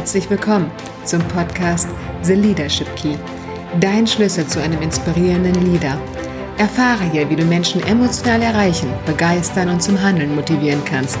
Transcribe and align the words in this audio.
Herzlich 0.00 0.30
willkommen 0.30 0.70
zum 1.04 1.20
Podcast 1.28 1.86
The 2.22 2.32
Leadership 2.32 2.88
Key, 2.96 3.18
dein 3.80 4.06
Schlüssel 4.06 4.46
zu 4.46 4.58
einem 4.58 4.80
inspirierenden 4.80 5.70
Leader. 5.70 6.00
Erfahre 6.56 7.04
hier, 7.12 7.28
wie 7.28 7.36
du 7.36 7.44
Menschen 7.44 7.82
emotional 7.86 8.40
erreichen, 8.40 8.90
begeistern 9.04 9.68
und 9.68 9.82
zum 9.82 10.00
Handeln 10.00 10.34
motivieren 10.34 10.82
kannst. 10.86 11.18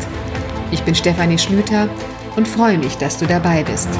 Ich 0.70 0.82
bin 0.82 0.94
Stefanie 0.94 1.38
Schlüter 1.38 1.90
und 2.36 2.48
freue 2.48 2.78
mich, 2.78 2.96
dass 2.96 3.18
du 3.18 3.26
dabei 3.26 3.64
bist. 3.64 3.90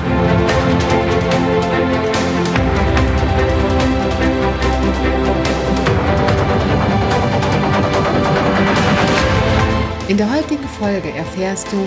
In 10.08 10.16
der 10.16 10.32
heutigen 10.32 10.68
Folge 10.80 11.10
erfährst 11.12 11.70
du, 11.70 11.86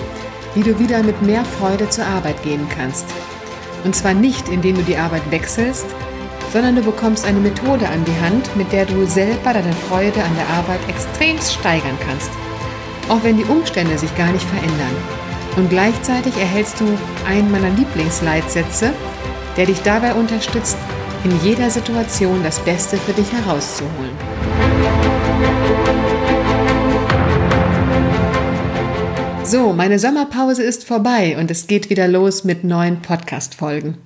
wie 0.56 0.64
du 0.64 0.78
wieder 0.80 1.04
mit 1.04 1.22
mehr 1.22 1.44
Freude 1.46 1.90
zur 1.90 2.06
Arbeit 2.06 2.42
gehen 2.44 2.68
kannst. 2.76 3.06
Und 3.84 3.96
zwar 3.96 4.14
nicht, 4.14 4.50
indem 4.50 4.76
du 4.76 4.84
die 4.84 4.98
Arbeit 4.98 5.30
wechselst, 5.32 5.86
sondern 6.52 6.76
du 6.76 6.84
bekommst 6.84 7.26
eine 7.26 7.40
Methode 7.40 7.88
an 7.90 8.06
die 8.06 8.26
Hand, 8.26 8.56
mit 8.56 8.72
der 8.72 8.86
du 8.86 9.06
selber 9.06 9.54
deine 9.54 9.74
Freude 9.74 10.24
an 10.24 10.36
der 10.36 10.48
Arbeit 10.50 10.80
extremst 10.88 11.54
steigern 11.54 11.98
kannst. 12.08 12.30
Auch 13.10 13.24
wenn 13.24 13.38
die 13.38 13.46
Umstände 13.46 13.98
sich 13.98 14.16
gar 14.16 14.32
nicht 14.32 14.48
verändern. 14.48 14.96
Und 15.58 15.70
gleichzeitig 15.70 16.38
erhältst 16.38 16.80
du 16.80 16.86
einen 17.28 17.52
meiner 17.52 17.70
Lieblingsleitsätze, 17.72 18.94
der 19.58 19.66
dich 19.66 19.82
dabei 19.82 20.14
unterstützt, 20.14 20.78
in 21.24 21.40
jeder 21.44 21.70
Situation 21.70 22.42
das 22.44 22.60
Beste 22.60 22.98
für 22.98 23.14
dich 23.14 23.32
herauszuholen. 23.32 25.13
So, 29.54 29.72
meine 29.72 30.00
Sommerpause 30.00 30.64
ist 30.64 30.84
vorbei 30.84 31.38
und 31.38 31.52
es 31.52 31.68
geht 31.68 31.92
wieder 31.92 32.08
los 32.08 32.44
mit 32.44 32.64
neuen 32.64 33.04
Podcast-Folgen. 33.04 34.00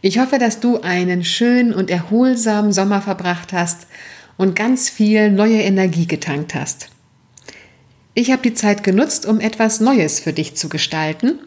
Ich 0.00 0.18
hoffe, 0.18 0.38
dass 0.38 0.60
du 0.60 0.80
einen 0.80 1.24
schönen 1.24 1.74
und 1.74 1.90
erholsamen 1.90 2.72
Sommer 2.72 3.02
verbracht 3.02 3.52
hast 3.52 3.86
und 4.38 4.56
ganz 4.56 4.88
viel 4.88 5.30
neue 5.30 5.60
Energie 5.60 6.06
getankt 6.06 6.54
hast. 6.54 6.88
Ich 8.14 8.32
habe 8.32 8.40
die 8.40 8.54
Zeit 8.54 8.82
genutzt, 8.82 9.26
um 9.26 9.40
etwas 9.40 9.80
Neues 9.80 10.20
für 10.20 10.32
dich 10.32 10.56
zu 10.56 10.70
gestalten, 10.70 11.38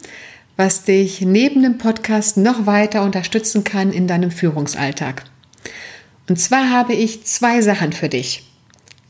was 0.56 0.84
dich 0.84 1.22
neben 1.22 1.64
dem 1.64 1.80
Podcast 1.80 2.38
noch 2.38 2.68
weiter 2.68 3.02
unterstützen 3.02 3.64
kann 3.64 3.92
in 3.92 4.06
deinem 4.06 4.30
Führungsalltag. 4.30 5.24
Und 6.30 6.40
zwar 6.40 6.70
habe 6.70 6.94
ich 6.94 7.26
zwei 7.26 7.64
Sachen 7.64 7.92
für 7.92 8.08
dich. 8.08 8.48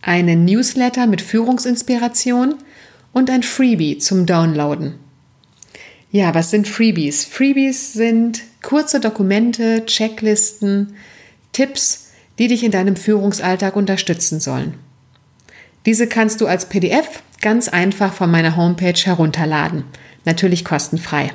Einen 0.02 0.46
Newsletter 0.46 1.06
mit 1.06 1.22
Führungsinspiration– 1.22 2.56
und 3.14 3.30
ein 3.30 3.44
Freebie 3.44 3.98
zum 3.98 4.26
Downloaden. 4.26 4.96
Ja, 6.12 6.36
was 6.36 6.52
sind 6.52 6.68
Freebies? 6.68 7.24
Freebies 7.26 7.94
sind 7.94 8.42
kurze 8.62 9.00
Dokumente, 9.00 9.86
Checklisten, 9.86 10.96
Tipps, 11.54 12.10
die 12.38 12.48
dich 12.48 12.64
in 12.64 12.72
deinem 12.72 12.96
Führungsalltag 12.96 13.76
unterstützen 13.76 14.40
sollen. 14.40 14.76
Diese 15.86 16.08
kannst 16.08 16.42
du 16.42 16.48
als 16.48 16.68
PDF 16.68 17.24
ganz 17.42 17.70
einfach 17.70 18.14
von 18.14 18.30
meiner 18.30 18.56
Homepage 18.56 18.94
herunterladen, 18.94 19.86
natürlich 20.26 20.64
kostenfrei. 20.64 21.32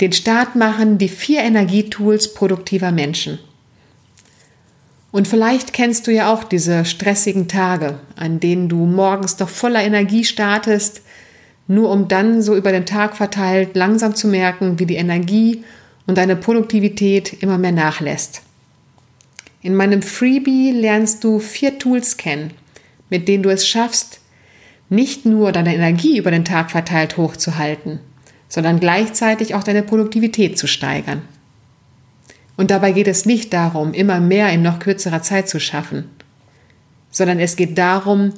Den 0.00 0.12
Start 0.12 0.56
machen 0.56 0.98
die 0.98 1.08
vier 1.08 1.40
Energietools 1.40 2.34
produktiver 2.34 2.90
Menschen. 2.90 3.38
Und 5.14 5.28
vielleicht 5.28 5.72
kennst 5.72 6.08
du 6.08 6.10
ja 6.10 6.34
auch 6.34 6.42
diese 6.42 6.84
stressigen 6.84 7.46
Tage, 7.46 8.00
an 8.16 8.40
denen 8.40 8.68
du 8.68 8.84
morgens 8.84 9.38
noch 9.38 9.48
voller 9.48 9.80
Energie 9.80 10.24
startest, 10.24 11.02
nur 11.68 11.90
um 11.92 12.08
dann 12.08 12.42
so 12.42 12.56
über 12.56 12.72
den 12.72 12.84
Tag 12.84 13.16
verteilt 13.16 13.76
langsam 13.76 14.16
zu 14.16 14.26
merken, 14.26 14.80
wie 14.80 14.86
die 14.86 14.96
Energie 14.96 15.62
und 16.08 16.18
deine 16.18 16.34
Produktivität 16.34 17.32
immer 17.44 17.58
mehr 17.58 17.70
nachlässt. 17.70 18.42
In 19.62 19.76
meinem 19.76 20.02
Freebie 20.02 20.72
lernst 20.72 21.22
du 21.22 21.38
vier 21.38 21.78
Tools 21.78 22.16
kennen, 22.16 22.50
mit 23.08 23.28
denen 23.28 23.44
du 23.44 23.50
es 23.50 23.68
schaffst, 23.68 24.18
nicht 24.88 25.26
nur 25.26 25.52
deine 25.52 25.76
Energie 25.76 26.18
über 26.18 26.32
den 26.32 26.44
Tag 26.44 26.72
verteilt 26.72 27.16
hochzuhalten, 27.16 28.00
sondern 28.48 28.80
gleichzeitig 28.80 29.54
auch 29.54 29.62
deine 29.62 29.84
Produktivität 29.84 30.58
zu 30.58 30.66
steigern. 30.66 31.22
Und 32.56 32.70
dabei 32.70 32.92
geht 32.92 33.08
es 33.08 33.26
nicht 33.26 33.52
darum, 33.52 33.92
immer 33.92 34.20
mehr 34.20 34.50
in 34.50 34.62
noch 34.62 34.78
kürzerer 34.78 35.22
Zeit 35.22 35.48
zu 35.48 35.58
schaffen, 35.58 36.08
sondern 37.10 37.40
es 37.40 37.56
geht 37.56 37.76
darum, 37.78 38.32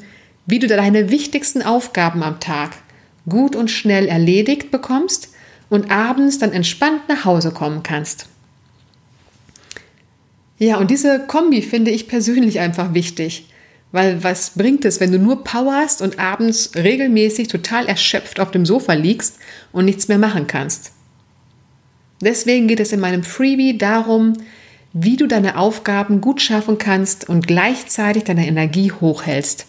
wie 0.46 0.58
du 0.58 0.66
deine 0.66 1.10
wichtigsten 1.10 1.62
Aufgaben 1.62 2.22
am 2.22 2.40
Tag 2.40 2.72
gut 3.28 3.56
und 3.56 3.70
schnell 3.70 4.06
erledigt 4.06 4.70
bekommst 4.70 5.30
und 5.68 5.90
abends 5.90 6.38
dann 6.38 6.52
entspannt 6.52 7.08
nach 7.08 7.24
Hause 7.24 7.50
kommen 7.50 7.82
kannst. 7.82 8.28
Ja, 10.58 10.78
und 10.78 10.90
diese 10.90 11.26
Kombi 11.26 11.60
finde 11.60 11.90
ich 11.90 12.08
persönlich 12.08 12.60
einfach 12.60 12.94
wichtig, 12.94 13.46
weil 13.92 14.22
was 14.22 14.50
bringt 14.50 14.84
es, 14.84 15.00
wenn 15.00 15.12
du 15.12 15.18
nur 15.18 15.44
powerst 15.44 16.00
und 16.00 16.18
abends 16.18 16.70
regelmäßig 16.74 17.48
total 17.48 17.86
erschöpft 17.86 18.40
auf 18.40 18.50
dem 18.50 18.64
Sofa 18.64 18.94
liegst 18.94 19.38
und 19.72 19.84
nichts 19.84 20.08
mehr 20.08 20.18
machen 20.18 20.46
kannst? 20.46 20.92
Deswegen 22.20 22.66
geht 22.66 22.80
es 22.80 22.92
in 22.92 23.00
meinem 23.00 23.22
Freebie 23.22 23.76
darum, 23.76 24.34
wie 24.92 25.16
du 25.16 25.26
deine 25.26 25.58
Aufgaben 25.58 26.20
gut 26.20 26.40
schaffen 26.40 26.78
kannst 26.78 27.28
und 27.28 27.46
gleichzeitig 27.46 28.24
deine 28.24 28.46
Energie 28.46 28.90
hochhältst. 28.92 29.66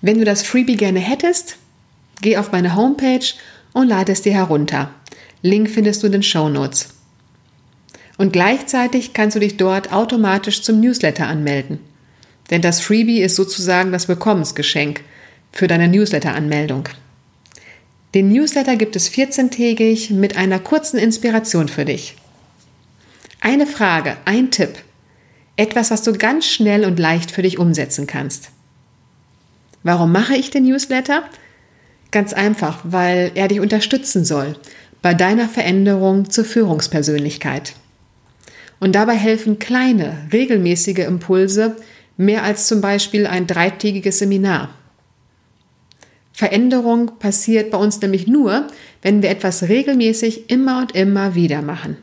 Wenn 0.00 0.18
du 0.18 0.24
das 0.24 0.42
Freebie 0.42 0.76
gerne 0.76 1.00
hättest, 1.00 1.58
geh 2.22 2.38
auf 2.38 2.50
meine 2.50 2.74
Homepage 2.74 3.24
und 3.72 3.88
lade 3.88 4.12
es 4.12 4.22
dir 4.22 4.32
herunter. 4.32 4.90
Link 5.42 5.70
findest 5.70 6.02
du 6.02 6.06
in 6.06 6.12
den 6.12 6.22
Show 6.22 6.48
Notes. 6.48 6.94
Und 8.16 8.32
gleichzeitig 8.32 9.12
kannst 9.12 9.36
du 9.36 9.40
dich 9.40 9.56
dort 9.56 9.92
automatisch 9.92 10.62
zum 10.62 10.80
Newsletter 10.80 11.26
anmelden. 11.26 11.80
Denn 12.50 12.62
das 12.62 12.80
Freebie 12.80 13.20
ist 13.20 13.36
sozusagen 13.36 13.92
das 13.92 14.08
Willkommensgeschenk 14.08 15.02
für 15.52 15.66
deine 15.66 15.88
Newsletter-Anmeldung. 15.88 16.88
Den 18.14 18.28
Newsletter 18.28 18.76
gibt 18.76 18.94
es 18.94 19.10
14-tägig 19.10 20.12
mit 20.12 20.36
einer 20.36 20.58
kurzen 20.58 20.98
Inspiration 20.98 21.68
für 21.68 21.86
dich. 21.86 22.16
Eine 23.40 23.66
Frage, 23.66 24.16
ein 24.26 24.50
Tipp, 24.50 24.74
etwas, 25.56 25.90
was 25.90 26.02
du 26.02 26.12
ganz 26.12 26.46
schnell 26.46 26.84
und 26.84 26.98
leicht 26.98 27.30
für 27.30 27.42
dich 27.42 27.58
umsetzen 27.58 28.06
kannst. 28.06 28.50
Warum 29.82 30.12
mache 30.12 30.36
ich 30.36 30.50
den 30.50 30.64
Newsletter? 30.64 31.24
Ganz 32.10 32.34
einfach, 32.34 32.80
weil 32.84 33.32
er 33.34 33.48
dich 33.48 33.60
unterstützen 33.60 34.24
soll 34.24 34.56
bei 35.00 35.14
deiner 35.14 35.48
Veränderung 35.48 36.30
zur 36.30 36.44
Führungspersönlichkeit. 36.44 37.74
Und 38.78 38.94
dabei 38.94 39.14
helfen 39.14 39.58
kleine, 39.58 40.28
regelmäßige 40.32 40.98
Impulse 40.98 41.76
mehr 42.16 42.44
als 42.44 42.68
zum 42.68 42.80
Beispiel 42.80 43.26
ein 43.26 43.46
dreitägiges 43.46 44.18
Seminar. 44.18 44.70
Veränderung 46.42 47.20
passiert 47.20 47.70
bei 47.70 47.78
uns 47.78 48.00
nämlich 48.00 48.26
nur, 48.26 48.66
wenn 49.00 49.22
wir 49.22 49.30
etwas 49.30 49.68
regelmäßig 49.68 50.50
immer 50.50 50.78
und 50.80 50.90
immer 50.90 51.36
wieder 51.36 51.62
machen. 51.62 51.96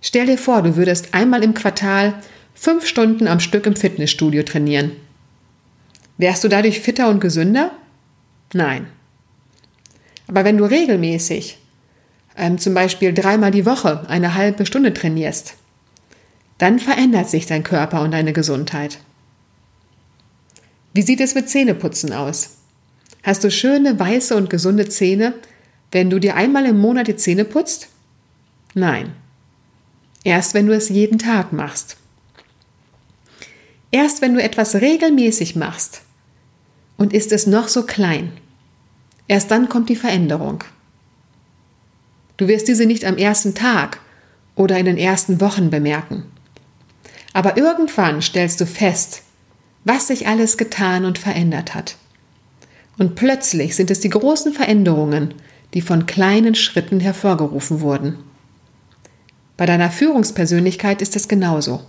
Stell 0.00 0.24
dir 0.24 0.38
vor, 0.38 0.62
du 0.62 0.76
würdest 0.76 1.12
einmal 1.12 1.42
im 1.42 1.52
Quartal 1.52 2.14
fünf 2.54 2.86
Stunden 2.86 3.28
am 3.28 3.38
Stück 3.38 3.66
im 3.66 3.76
Fitnessstudio 3.76 4.44
trainieren. 4.44 4.92
Wärst 6.16 6.42
du 6.42 6.48
dadurch 6.48 6.80
fitter 6.80 7.10
und 7.10 7.20
gesünder? 7.20 7.70
Nein. 8.54 8.86
Aber 10.26 10.46
wenn 10.46 10.56
du 10.56 10.64
regelmäßig, 10.64 11.58
ähm, 12.34 12.56
zum 12.56 12.72
Beispiel 12.72 13.12
dreimal 13.12 13.50
die 13.50 13.66
Woche, 13.66 14.08
eine 14.08 14.36
halbe 14.36 14.64
Stunde 14.64 14.94
trainierst, 14.94 15.52
dann 16.56 16.78
verändert 16.78 17.28
sich 17.28 17.44
dein 17.44 17.62
Körper 17.62 18.00
und 18.00 18.12
deine 18.12 18.32
Gesundheit. 18.32 19.00
Wie 20.94 21.02
sieht 21.02 21.20
es 21.20 21.34
mit 21.34 21.50
Zähneputzen 21.50 22.14
aus? 22.14 22.56
Hast 23.26 23.42
du 23.42 23.50
schöne, 23.50 23.98
weiße 23.98 24.36
und 24.36 24.50
gesunde 24.50 24.88
Zähne, 24.88 25.34
wenn 25.90 26.10
du 26.10 26.20
dir 26.20 26.36
einmal 26.36 26.64
im 26.64 26.78
Monat 26.78 27.08
die 27.08 27.16
Zähne 27.16 27.44
putzt? 27.44 27.88
Nein. 28.72 29.16
Erst 30.22 30.54
wenn 30.54 30.68
du 30.68 30.72
es 30.72 30.90
jeden 30.90 31.18
Tag 31.18 31.52
machst. 31.52 31.96
Erst 33.90 34.22
wenn 34.22 34.32
du 34.32 34.40
etwas 34.40 34.76
regelmäßig 34.76 35.56
machst 35.56 36.02
und 36.96 37.12
ist 37.12 37.32
es 37.32 37.48
noch 37.48 37.66
so 37.66 37.82
klein, 37.82 38.30
erst 39.26 39.50
dann 39.50 39.68
kommt 39.68 39.88
die 39.88 39.96
Veränderung. 39.96 40.62
Du 42.36 42.46
wirst 42.46 42.68
diese 42.68 42.86
nicht 42.86 43.04
am 43.04 43.16
ersten 43.16 43.56
Tag 43.56 43.98
oder 44.54 44.78
in 44.78 44.86
den 44.86 44.98
ersten 44.98 45.40
Wochen 45.40 45.70
bemerken. 45.70 46.26
Aber 47.32 47.56
irgendwann 47.56 48.22
stellst 48.22 48.60
du 48.60 48.66
fest, 48.66 49.22
was 49.82 50.06
sich 50.06 50.28
alles 50.28 50.56
getan 50.56 51.04
und 51.04 51.18
verändert 51.18 51.74
hat. 51.74 51.96
Und 52.98 53.14
plötzlich 53.14 53.76
sind 53.76 53.90
es 53.90 54.00
die 54.00 54.08
großen 54.08 54.52
Veränderungen, 54.52 55.34
die 55.74 55.80
von 55.80 56.06
kleinen 56.06 56.54
Schritten 56.54 57.00
hervorgerufen 57.00 57.80
wurden. 57.80 58.18
Bei 59.56 59.66
deiner 59.66 59.90
Führungspersönlichkeit 59.90 61.02
ist 61.02 61.16
es 61.16 61.28
genauso. 61.28 61.82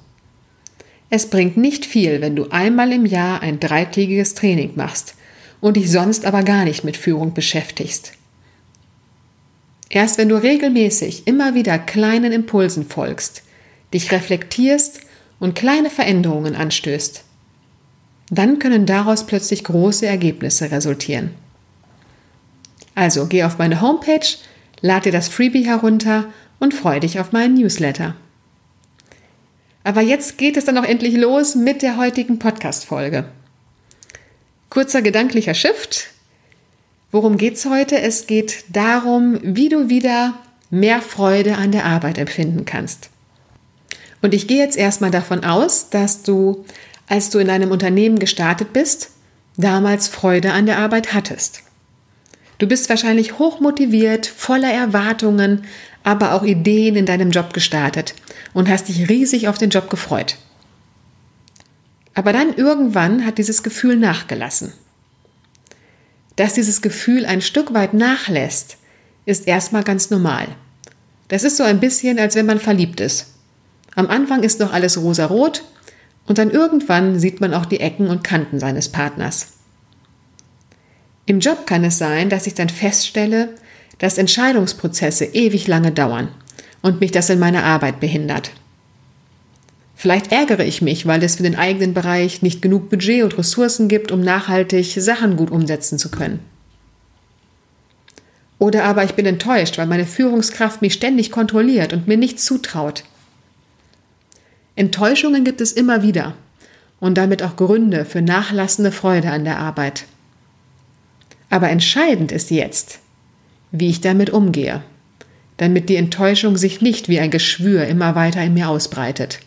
Es 1.09 1.29
bringt 1.29 1.55
nicht 1.55 1.85
viel, 1.85 2.19
wenn 2.21 2.35
du 2.35 2.49
einmal 2.49 2.91
im 2.91 3.05
Jahr 3.05 3.41
ein 3.41 3.59
dreitägiges 3.59 4.33
Training 4.33 4.73
machst 4.75 5.15
und 5.61 5.77
dich 5.77 5.89
sonst 5.89 6.25
aber 6.25 6.43
gar 6.43 6.65
nicht 6.65 6.83
mit 6.83 6.97
Führung 6.97 7.33
beschäftigst. 7.33 8.13
Erst 9.89 10.17
wenn 10.17 10.29
du 10.29 10.35
regelmäßig 10.35 11.27
immer 11.27 11.55
wieder 11.55 11.79
kleinen 11.79 12.33
Impulsen 12.33 12.85
folgst, 12.87 13.43
dich 13.93 14.11
reflektierst 14.11 14.99
und 15.39 15.55
kleine 15.55 15.89
Veränderungen 15.89 16.55
anstößt, 16.55 17.23
dann 18.29 18.59
können 18.59 18.85
daraus 18.85 19.25
plötzlich 19.25 19.63
große 19.63 20.05
Ergebnisse 20.05 20.71
resultieren. 20.71 21.31
Also 22.95 23.27
geh 23.27 23.43
auf 23.43 23.57
meine 23.57 23.81
Homepage, 23.81 24.27
lad 24.81 25.05
dir 25.05 25.11
das 25.11 25.29
Freebie 25.29 25.65
herunter 25.65 26.25
und 26.59 26.73
freu 26.73 26.99
dich 26.99 27.19
auf 27.19 27.31
meinen 27.31 27.55
Newsletter. 27.55 28.15
Aber 29.83 30.01
jetzt 30.01 30.37
geht 30.37 30.57
es 30.57 30.65
dann 30.65 30.77
auch 30.77 30.83
endlich 30.83 31.15
los 31.15 31.55
mit 31.55 31.81
der 31.81 31.97
heutigen 31.97 32.39
Podcast-Folge. 32.39 33.25
Kurzer 34.69 35.01
gedanklicher 35.01 35.53
Shift. 35.53 36.07
Worum 37.11 37.37
geht's 37.37 37.65
heute? 37.65 38.01
Es 38.01 38.27
geht 38.27 38.65
darum, 38.67 39.39
wie 39.41 39.69
du 39.69 39.87
wieder 39.87 40.33
mehr 40.69 41.01
Freude 41.01 41.55
an 41.55 41.71
der 41.71 41.85
Arbeit 41.85 42.17
empfinden 42.17 42.65
kannst. 42.65 43.09
Und 44.21 44.33
ich 44.33 44.47
gehe 44.47 44.57
jetzt 44.57 44.77
erstmal 44.77 45.11
davon 45.11 45.45
aus, 45.45 45.89
dass 45.89 46.23
du, 46.23 46.65
als 47.07 47.29
du 47.29 47.39
in 47.39 47.49
einem 47.49 47.71
Unternehmen 47.71 48.19
gestartet 48.19 48.73
bist, 48.73 49.11
damals 49.55 50.07
Freude 50.07 50.51
an 50.51 50.65
der 50.65 50.77
Arbeit 50.77 51.13
hattest. 51.13 51.63
Du 52.57 52.67
bist 52.67 52.89
wahrscheinlich 52.89 53.39
hochmotiviert, 53.39 54.25
voller 54.25 54.71
Erwartungen, 54.71 55.63
aber 56.03 56.33
auch 56.33 56.43
Ideen 56.43 56.95
in 56.95 57.05
deinem 57.05 57.31
Job 57.31 57.53
gestartet 57.53 58.15
und 58.53 58.69
hast 58.69 58.87
dich 58.87 59.09
riesig 59.09 59.47
auf 59.47 59.57
den 59.57 59.69
Job 59.69 59.89
gefreut. 59.89 60.37
Aber 62.13 62.33
dann 62.33 62.55
irgendwann 62.55 63.25
hat 63.25 63.37
dieses 63.37 63.61
Gefühl 63.61 63.95
nachgelassen. 63.95 64.73
Dass 66.35 66.53
dieses 66.53 66.81
Gefühl 66.81 67.25
ein 67.25 67.41
Stück 67.41 67.73
weit 67.73 67.93
nachlässt, 67.93 68.77
ist 69.25 69.47
erstmal 69.47 69.83
ganz 69.83 70.09
normal. 70.09 70.47
Das 71.27 71.43
ist 71.43 71.57
so 71.57 71.63
ein 71.63 71.79
bisschen, 71.79 72.17
als 72.17 72.35
wenn 72.35 72.45
man 72.45 72.59
verliebt 72.59 72.99
ist. 72.99 73.33
Am 73.95 74.07
Anfang 74.07 74.43
ist 74.43 74.59
noch 74.59 74.73
alles 74.73 74.97
rosarot 74.97 75.63
und 76.27 76.37
dann 76.37 76.51
irgendwann 76.51 77.19
sieht 77.19 77.41
man 77.41 77.53
auch 77.53 77.65
die 77.65 77.79
Ecken 77.79 78.07
und 78.07 78.23
Kanten 78.23 78.59
seines 78.59 78.89
Partners. 78.89 79.53
Im 81.25 81.39
Job 81.39 81.65
kann 81.65 81.83
es 81.83 81.97
sein, 81.97 82.29
dass 82.29 82.47
ich 82.47 82.53
dann 82.53 82.69
feststelle, 82.69 83.49
dass 83.97 84.17
Entscheidungsprozesse 84.17 85.25
ewig 85.25 85.67
lange 85.67 85.91
dauern 85.91 86.29
und 86.81 87.01
mich 87.01 87.11
das 87.11 87.29
in 87.29 87.39
meiner 87.39 87.63
Arbeit 87.63 87.99
behindert. 87.99 88.51
Vielleicht 89.95 90.31
ärgere 90.31 90.63
ich 90.63 90.81
mich, 90.81 91.07
weil 91.07 91.23
es 91.23 91.37
für 91.37 91.43
den 91.43 91.55
eigenen 91.55 91.95
Bereich 91.95 92.43
nicht 92.43 92.61
genug 92.61 92.89
Budget 92.89 93.23
und 93.23 93.37
Ressourcen 93.37 93.87
gibt, 93.87 94.11
um 94.11 94.21
nachhaltig 94.21 94.95
Sachen 94.99 95.37
gut 95.37 95.49
umsetzen 95.49 95.97
zu 95.97 96.11
können. 96.11 96.39
Oder 98.59 98.83
aber 98.83 99.03
ich 99.03 99.13
bin 99.13 99.25
enttäuscht, 99.25 99.77
weil 99.77 99.87
meine 99.87 100.05
Führungskraft 100.05 100.81
mich 100.81 100.93
ständig 100.93 101.31
kontrolliert 101.31 101.93
und 101.93 102.07
mir 102.07 102.17
nichts 102.17 102.45
zutraut. 102.45 103.03
Enttäuschungen 104.77 105.43
gibt 105.43 105.59
es 105.59 105.71
immer 105.71 106.03
wieder 106.03 106.35
und 106.99 107.17
damit 107.17 107.41
auch 107.41 107.55
Gründe 107.55 108.05
für 108.05 108.21
nachlassende 108.21 108.91
Freude 108.91 109.31
an 109.31 109.43
der 109.43 109.57
Arbeit. 109.57 110.05
Aber 111.49 111.69
entscheidend 111.69 112.31
ist 112.31 112.51
jetzt, 112.51 112.99
wie 113.71 113.89
ich 113.89 114.01
damit 114.01 114.29
umgehe, 114.29 114.83
damit 115.57 115.89
die 115.89 115.95
Enttäuschung 115.95 116.57
sich 116.57 116.79
nicht 116.79 117.09
wie 117.09 117.19
ein 117.19 117.31
Geschwür 117.31 117.87
immer 117.87 118.13
weiter 118.13 118.43
in 118.43 118.53
mir 118.53 118.69
ausbreitet. 118.69 119.39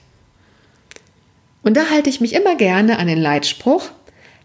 Und 1.62 1.76
da 1.76 1.90
halte 1.90 2.10
ich 2.10 2.20
mich 2.20 2.32
immer 2.34 2.56
gerne 2.56 2.98
an 2.98 3.06
den 3.06 3.18
Leitspruch 3.18 3.90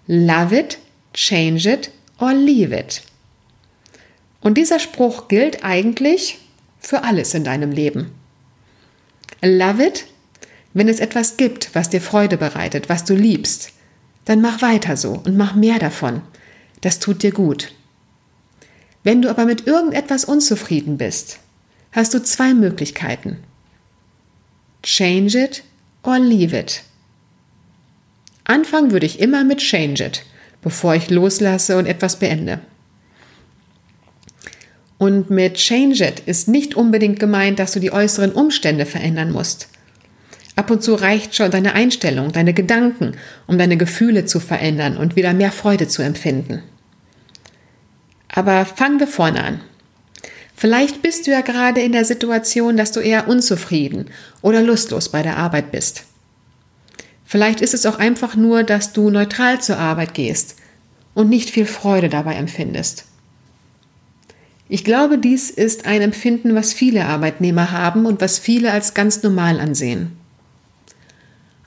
Love 0.07 0.55
it, 0.55 0.77
change 1.15 1.67
it 1.67 1.89
or 2.19 2.31
leave 2.31 2.77
it. 2.77 3.01
Und 4.39 4.55
dieser 4.55 4.77
Spruch 4.77 5.29
gilt 5.29 5.63
eigentlich 5.63 6.37
für 6.79 7.03
alles 7.03 7.33
in 7.33 7.43
deinem 7.43 7.71
Leben. 7.71 8.11
Love 9.41 9.83
it, 9.83 10.05
wenn 10.75 10.89
es 10.89 10.99
etwas 10.99 11.37
gibt, 11.37 11.73
was 11.73 11.89
dir 11.89 12.01
Freude 12.01 12.35
bereitet, 12.37 12.89
was 12.89 13.05
du 13.05 13.15
liebst, 13.15 13.71
dann 14.25 14.41
mach 14.41 14.61
weiter 14.61 14.97
so 14.97 15.13
und 15.25 15.37
mach 15.37 15.55
mehr 15.55 15.79
davon. 15.79 16.21
Das 16.81 16.99
tut 16.99 17.23
dir 17.23 17.31
gut. 17.31 17.71
Wenn 19.01 19.21
du 19.21 19.29
aber 19.29 19.45
mit 19.45 19.67
irgendetwas 19.67 20.25
unzufrieden 20.25 20.97
bist, 20.97 21.39
hast 21.93 22.13
du 22.13 22.21
zwei 22.21 22.53
Möglichkeiten. 22.53 23.37
Change 24.83 25.45
it 25.45 25.63
or 26.03 26.19
leave 26.19 26.55
it. 26.57 26.83
Anfangen 28.43 28.91
würde 28.91 29.05
ich 29.05 29.21
immer 29.21 29.45
mit 29.45 29.59
Change 29.59 30.03
it, 30.03 30.25
bevor 30.61 30.93
ich 30.93 31.09
loslasse 31.09 31.77
und 31.77 31.85
etwas 31.85 32.19
beende. 32.19 32.59
Und 34.97 35.29
mit 35.29 35.53
Change 35.53 36.03
it 36.03 36.19
ist 36.25 36.49
nicht 36.49 36.75
unbedingt 36.75 37.19
gemeint, 37.19 37.59
dass 37.59 37.71
du 37.71 37.79
die 37.79 37.93
äußeren 37.93 38.33
Umstände 38.33 38.85
verändern 38.85 39.31
musst. 39.31 39.69
Ab 40.55 40.71
und 40.71 40.81
zu 40.81 40.95
reicht 40.95 41.35
schon 41.35 41.51
deine 41.51 41.73
Einstellung, 41.73 42.31
deine 42.31 42.53
Gedanken, 42.53 43.13
um 43.45 43.57
deine 43.57 43.77
Gefühle 43.77 44.25
zu 44.25 44.39
verändern 44.39 44.95
und 44.95 45.15
wieder 45.15 45.33
mehr 45.33 45.51
Freude 45.51 45.87
zu 45.87 46.01
empfinden. 46.01 46.63
Aber 48.29 48.65
fangen 48.65 48.99
wir 48.99 49.07
vorne 49.07 49.43
an. 49.43 49.61
Vielleicht 50.55 51.01
bist 51.01 51.27
du 51.27 51.31
ja 51.31 51.41
gerade 51.41 51.81
in 51.81 51.91
der 51.91 52.05
Situation, 52.05 52.77
dass 52.77 52.93
du 52.93 53.01
eher 53.01 53.27
unzufrieden 53.27 54.05
oder 54.41 54.61
lustlos 54.61 55.09
bei 55.09 55.21
der 55.21 55.37
Arbeit 55.37 55.71
bist. 55.71 56.05
Vielleicht 57.25 57.59
ist 57.59 57.73
es 57.73 57.85
auch 57.85 57.99
einfach 57.99 58.35
nur, 58.35 58.63
dass 58.63 58.93
du 58.93 59.09
neutral 59.09 59.59
zur 59.59 59.77
Arbeit 59.77 60.13
gehst 60.13 60.55
und 61.13 61.29
nicht 61.29 61.49
viel 61.49 61.65
Freude 61.65 62.07
dabei 62.07 62.35
empfindest. 62.35 63.05
Ich 64.69 64.83
glaube, 64.83 65.17
dies 65.17 65.49
ist 65.49 65.85
ein 65.85 66.01
Empfinden, 66.01 66.55
was 66.55 66.73
viele 66.73 67.05
Arbeitnehmer 67.05 67.71
haben 67.71 68.05
und 68.05 68.21
was 68.21 68.39
viele 68.39 68.71
als 68.71 68.93
ganz 68.93 69.21
normal 69.21 69.59
ansehen. 69.59 70.11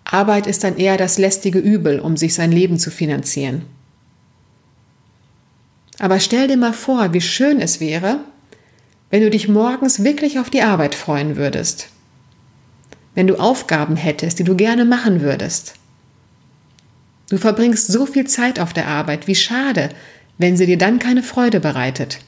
Arbeit 0.09 0.47
ist 0.47 0.65
dann 0.65 0.77
eher 0.77 0.97
das 0.97 1.19
lästige 1.19 1.61
Übel, 1.61 2.01
um 2.01 2.17
sich 2.17 2.35
sein 2.35 2.51
Leben 2.51 2.79
zu 2.79 2.91
finanzieren. 2.91 3.63
Aber 5.99 6.19
stell 6.19 6.49
dir 6.49 6.57
mal 6.57 6.73
vor, 6.73 7.13
wie 7.13 7.21
schön 7.21 7.61
es 7.61 7.79
wäre, 7.79 8.21
wenn 9.11 9.23
du 9.23 9.31
dich 9.31 9.49
morgens 9.49 10.03
wirklich 10.03 10.39
auf 10.39 10.51
die 10.51 10.63
Arbeit 10.63 10.95
freuen 10.95 11.37
würdest 11.37 11.89
wenn 13.19 13.27
du 13.27 13.35
Aufgaben 13.35 13.97
hättest, 13.97 14.39
die 14.39 14.45
du 14.45 14.55
gerne 14.55 14.85
machen 14.85 15.23
würdest. 15.23 15.75
Du 17.31 17.37
verbringst 17.37 17.89
so 17.89 18.07
viel 18.07 18.29
Zeit 18.29 18.61
auf 18.61 18.73
der 18.73 18.87
Arbeit, 18.87 19.27
wie 19.27 19.35
schade, 19.35 19.89
wenn 20.39 20.57
sie 20.57 20.67
dir 20.67 20.79
dann 20.79 21.01
keine 21.01 21.25
Freude 21.25 21.59
bereitet. 21.59 22.21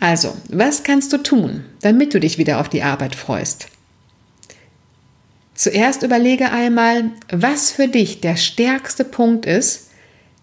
Also, 0.00 0.36
was 0.48 0.82
kannst 0.82 1.12
du 1.12 1.18
tun, 1.18 1.64
damit 1.82 2.14
du 2.14 2.18
dich 2.18 2.36
wieder 2.36 2.60
auf 2.60 2.68
die 2.68 2.82
Arbeit 2.82 3.14
freust? 3.14 3.68
Zuerst 5.56 6.02
überlege 6.02 6.52
einmal, 6.52 7.10
was 7.30 7.70
für 7.70 7.88
dich 7.88 8.20
der 8.20 8.36
stärkste 8.36 9.04
Punkt 9.04 9.46
ist, 9.46 9.90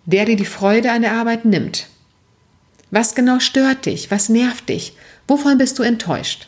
der 0.06 0.26
dir 0.26 0.36
die 0.36 0.46
Freude 0.46 0.92
an 0.92 1.04
der 1.04 1.14
Arbeit 1.14 1.46
nimmt. 1.46 1.88
Was 2.90 3.16
genau 3.16 3.40
stört 3.40 3.86
dich? 3.86 4.12
Was 4.12 4.28
nervt 4.30 4.70
dich? 4.70 4.98
Wovon 5.28 5.58
bist 5.58 5.80
du 5.80 5.84
enttäuscht? 5.84 6.48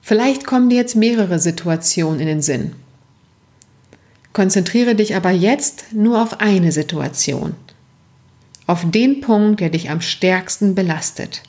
Vielleicht 0.00 0.46
kommen 0.46 0.70
dir 0.70 0.76
jetzt 0.76 0.94
mehrere 0.94 1.40
Situationen 1.40 2.20
in 2.20 2.28
den 2.28 2.42
Sinn. 2.42 2.76
Konzentriere 4.32 4.94
dich 4.94 5.16
aber 5.16 5.32
jetzt 5.32 5.92
nur 5.92 6.22
auf 6.22 6.40
eine 6.40 6.70
Situation, 6.70 7.56
auf 8.66 8.88
den 8.88 9.20
Punkt, 9.20 9.60
der 9.60 9.70
dich 9.70 9.90
am 9.90 10.00
stärksten 10.00 10.76
belastet. 10.76 11.42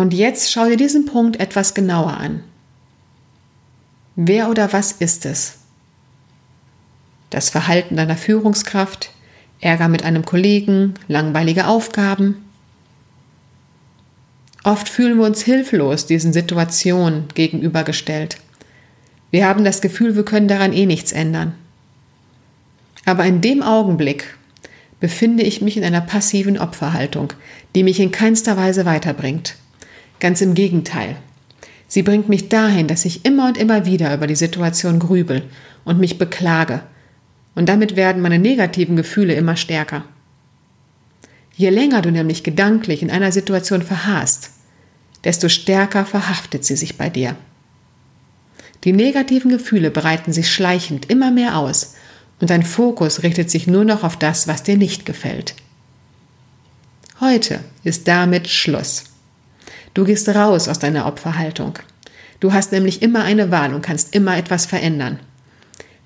Und 0.00 0.14
jetzt 0.14 0.50
schau 0.50 0.64
dir 0.64 0.78
diesen 0.78 1.04
Punkt 1.04 1.38
etwas 1.40 1.74
genauer 1.74 2.16
an. 2.16 2.42
Wer 4.16 4.48
oder 4.48 4.72
was 4.72 4.92
ist 4.92 5.26
es? 5.26 5.58
Das 7.28 7.50
Verhalten 7.50 7.96
deiner 7.96 8.16
Führungskraft, 8.16 9.10
Ärger 9.60 9.88
mit 9.88 10.02
einem 10.02 10.24
Kollegen, 10.24 10.94
langweilige 11.06 11.66
Aufgaben, 11.66 12.46
Oft 14.64 14.88
fühlen 14.88 15.18
wir 15.18 15.26
uns 15.26 15.42
hilflos 15.42 16.06
diesen 16.06 16.32
Situationen 16.32 17.28
gegenübergestellt. 17.34 18.36
Wir 19.30 19.46
haben 19.46 19.64
das 19.64 19.82
Gefühl, 19.82 20.16
wir 20.16 20.24
können 20.24 20.48
daran 20.48 20.72
eh 20.72 20.86
nichts 20.86 21.12
ändern. 21.12 21.54
Aber 23.04 23.24
in 23.24 23.42
dem 23.42 23.62
Augenblick 23.62 24.36
befinde 24.98 25.42
ich 25.42 25.60
mich 25.60 25.76
in 25.76 25.84
einer 25.84 26.02
passiven 26.02 26.58
Opferhaltung, 26.58 27.34
die 27.74 27.82
mich 27.82 28.00
in 28.00 28.12
keinster 28.12 28.58
Weise 28.58 28.84
weiterbringt. 28.86 29.56
Ganz 30.20 30.40
im 30.42 30.54
Gegenteil. 30.54 31.16
Sie 31.88 32.02
bringt 32.02 32.28
mich 32.28 32.48
dahin, 32.48 32.86
dass 32.86 33.04
ich 33.04 33.24
immer 33.24 33.48
und 33.48 33.58
immer 33.58 33.84
wieder 33.84 34.14
über 34.14 34.28
die 34.28 34.36
Situation 34.36 35.00
grübel 35.00 35.42
und 35.84 35.98
mich 35.98 36.18
beklage. 36.18 36.82
Und 37.56 37.68
damit 37.68 37.96
werden 37.96 38.22
meine 38.22 38.38
negativen 38.38 38.94
Gefühle 38.94 39.34
immer 39.34 39.56
stärker. 39.56 40.04
Je 41.56 41.70
länger 41.70 42.00
du 42.00 42.12
nämlich 42.12 42.44
gedanklich 42.44 43.02
in 43.02 43.10
einer 43.10 43.32
Situation 43.32 43.82
verharrst, 43.82 44.50
desto 45.24 45.48
stärker 45.48 46.06
verhaftet 46.06 46.64
sie 46.64 46.76
sich 46.76 46.96
bei 46.96 47.10
dir. 47.10 47.34
Die 48.84 48.92
negativen 48.92 49.50
Gefühle 49.50 49.90
breiten 49.90 50.32
sich 50.32 50.50
schleichend 50.50 51.10
immer 51.10 51.30
mehr 51.30 51.58
aus 51.58 51.96
und 52.40 52.50
dein 52.50 52.62
Fokus 52.62 53.22
richtet 53.22 53.50
sich 53.50 53.66
nur 53.66 53.84
noch 53.84 54.04
auf 54.04 54.16
das, 54.16 54.48
was 54.48 54.62
dir 54.62 54.76
nicht 54.76 55.04
gefällt. 55.04 55.54
Heute 57.20 57.60
ist 57.84 58.08
damit 58.08 58.48
Schluss. 58.48 59.09
Du 59.94 60.04
gehst 60.04 60.28
raus 60.28 60.68
aus 60.68 60.78
deiner 60.78 61.06
Opferhaltung. 61.06 61.78
Du 62.38 62.52
hast 62.52 62.72
nämlich 62.72 63.02
immer 63.02 63.24
eine 63.24 63.50
Wahl 63.50 63.74
und 63.74 63.82
kannst 63.82 64.14
immer 64.14 64.36
etwas 64.36 64.66
verändern. 64.66 65.18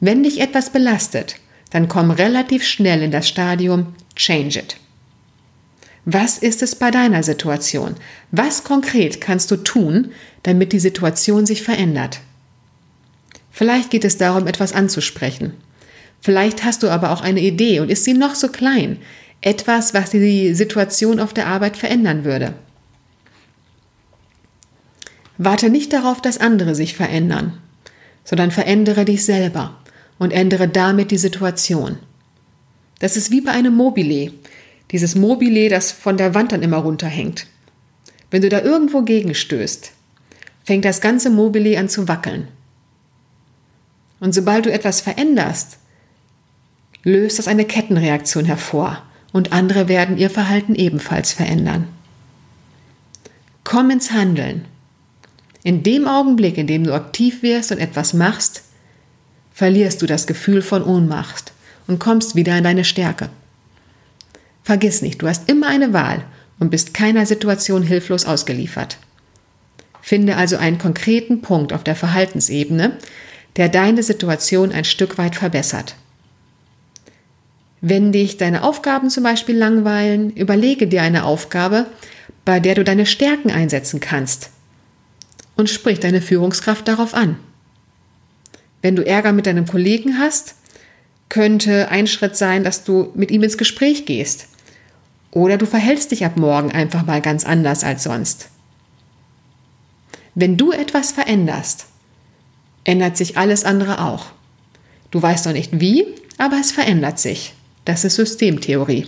Wenn 0.00 0.22
dich 0.22 0.40
etwas 0.40 0.70
belastet, 0.70 1.36
dann 1.70 1.88
komm 1.88 2.10
relativ 2.10 2.64
schnell 2.64 3.02
in 3.02 3.10
das 3.10 3.28
Stadium 3.28 3.94
Change 4.16 4.58
it. 4.58 4.76
Was 6.04 6.38
ist 6.38 6.62
es 6.62 6.74
bei 6.74 6.90
deiner 6.90 7.22
Situation? 7.22 7.94
Was 8.30 8.64
konkret 8.64 9.20
kannst 9.20 9.50
du 9.50 9.56
tun, 9.56 10.12
damit 10.42 10.72
die 10.72 10.78
Situation 10.78 11.46
sich 11.46 11.62
verändert? 11.62 12.20
Vielleicht 13.50 13.90
geht 13.90 14.04
es 14.04 14.18
darum, 14.18 14.46
etwas 14.46 14.72
anzusprechen. 14.72 15.54
Vielleicht 16.20 16.64
hast 16.64 16.82
du 16.82 16.90
aber 16.90 17.10
auch 17.10 17.20
eine 17.20 17.40
Idee 17.40 17.80
und 17.80 17.90
ist 17.90 18.04
sie 18.04 18.14
noch 18.14 18.34
so 18.34 18.48
klein. 18.48 18.98
Etwas, 19.40 19.94
was 19.94 20.10
die 20.10 20.54
Situation 20.54 21.20
auf 21.20 21.32
der 21.32 21.46
Arbeit 21.46 21.76
verändern 21.76 22.24
würde. 22.24 22.54
Warte 25.38 25.70
nicht 25.70 25.92
darauf, 25.92 26.22
dass 26.22 26.38
andere 26.38 26.74
sich 26.74 26.94
verändern, 26.94 27.58
sondern 28.24 28.50
verändere 28.50 29.04
dich 29.04 29.24
selber 29.24 29.76
und 30.18 30.32
ändere 30.32 30.68
damit 30.68 31.10
die 31.10 31.18
Situation. 31.18 31.98
Das 33.00 33.16
ist 33.16 33.30
wie 33.30 33.40
bei 33.40 33.50
einem 33.50 33.74
Mobile. 33.74 34.32
Dieses 34.90 35.14
Mobile, 35.14 35.68
das 35.68 35.92
von 35.92 36.16
der 36.16 36.34
Wand 36.34 36.52
dann 36.52 36.62
immer 36.62 36.78
runterhängt. 36.78 37.46
Wenn 38.30 38.42
du 38.42 38.48
da 38.48 38.60
irgendwo 38.60 39.02
gegenstößt, 39.02 39.92
fängt 40.64 40.84
das 40.84 41.00
ganze 41.00 41.30
Mobile 41.30 41.78
an 41.78 41.88
zu 41.88 42.08
wackeln. 42.08 42.48
Und 44.20 44.34
sobald 44.34 44.66
du 44.66 44.72
etwas 44.72 45.00
veränderst, 45.00 45.78
löst 47.02 47.38
das 47.38 47.48
eine 47.48 47.64
Kettenreaktion 47.64 48.44
hervor 48.44 49.02
und 49.32 49.52
andere 49.52 49.88
werden 49.88 50.16
ihr 50.16 50.30
Verhalten 50.30 50.74
ebenfalls 50.74 51.32
verändern. 51.32 51.88
Komm 53.64 53.90
ins 53.90 54.12
Handeln. 54.12 54.64
In 55.64 55.82
dem 55.82 56.06
Augenblick, 56.06 56.58
in 56.58 56.66
dem 56.66 56.84
du 56.84 56.92
aktiv 56.92 57.42
wirst 57.42 57.72
und 57.72 57.78
etwas 57.78 58.12
machst, 58.12 58.64
verlierst 59.50 60.02
du 60.02 60.06
das 60.06 60.26
Gefühl 60.26 60.60
von 60.60 60.84
Ohnmacht 60.84 61.52
und 61.86 61.98
kommst 61.98 62.36
wieder 62.36 62.56
in 62.58 62.64
deine 62.64 62.84
Stärke. 62.84 63.30
Vergiss 64.62 65.00
nicht, 65.00 65.22
du 65.22 65.26
hast 65.26 65.48
immer 65.48 65.68
eine 65.68 65.94
Wahl 65.94 66.22
und 66.58 66.70
bist 66.70 66.92
keiner 66.92 67.24
Situation 67.24 67.82
hilflos 67.82 68.26
ausgeliefert. 68.26 68.98
Finde 70.02 70.36
also 70.36 70.58
einen 70.58 70.78
konkreten 70.78 71.40
Punkt 71.40 71.72
auf 71.72 71.82
der 71.82 71.96
Verhaltensebene, 71.96 72.98
der 73.56 73.70
deine 73.70 74.02
Situation 74.02 74.70
ein 74.70 74.84
Stück 74.84 75.16
weit 75.16 75.34
verbessert. 75.34 75.96
Wenn 77.80 78.12
dich 78.12 78.36
deine 78.36 78.62
Aufgaben 78.62 79.08
zum 79.08 79.24
Beispiel 79.24 79.56
langweilen, 79.56 80.30
überlege 80.30 80.86
dir 80.86 81.00
eine 81.00 81.24
Aufgabe, 81.24 81.86
bei 82.44 82.60
der 82.60 82.74
du 82.74 82.84
deine 82.84 83.06
Stärken 83.06 83.50
einsetzen 83.50 84.00
kannst 84.00 84.50
und 85.56 85.70
sprich 85.70 86.00
deine 86.00 86.20
Führungskraft 86.20 86.86
darauf 86.88 87.14
an. 87.14 87.36
Wenn 88.82 88.96
du 88.96 89.06
Ärger 89.06 89.32
mit 89.32 89.46
deinem 89.46 89.66
Kollegen 89.66 90.18
hast, 90.18 90.56
könnte 91.28 91.88
ein 91.88 92.06
Schritt 92.06 92.36
sein, 92.36 92.64
dass 92.64 92.84
du 92.84 93.10
mit 93.14 93.30
ihm 93.30 93.42
ins 93.42 93.58
Gespräch 93.58 94.04
gehst. 94.06 94.46
Oder 95.30 95.58
du 95.58 95.66
verhältst 95.66 96.10
dich 96.10 96.24
ab 96.24 96.36
morgen 96.36 96.70
einfach 96.70 97.04
mal 97.04 97.20
ganz 97.20 97.44
anders 97.44 97.82
als 97.82 98.04
sonst. 98.04 98.50
Wenn 100.34 100.56
du 100.56 100.72
etwas 100.72 101.12
veränderst, 101.12 101.86
ändert 102.84 103.16
sich 103.16 103.36
alles 103.36 103.64
andere 103.64 104.00
auch. 104.04 104.26
Du 105.10 105.22
weißt 105.22 105.46
noch 105.46 105.52
nicht 105.52 105.80
wie, 105.80 106.06
aber 106.38 106.58
es 106.60 106.72
verändert 106.72 107.18
sich. 107.18 107.54
Das 107.84 108.04
ist 108.04 108.16
Systemtheorie. 108.16 109.06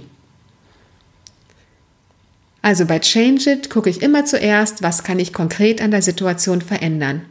Also 2.67 2.85
bei 2.85 2.99
Change 2.99 3.49
It 3.49 3.71
gucke 3.71 3.89
ich 3.89 4.03
immer 4.03 4.25
zuerst, 4.25 4.83
was 4.83 5.05
kann 5.05 5.21
ich 5.21 5.33
konkret 5.33 5.81
an 5.81 5.93
der 5.93 6.03
Situation 6.03 6.61
verändern. 6.61 7.23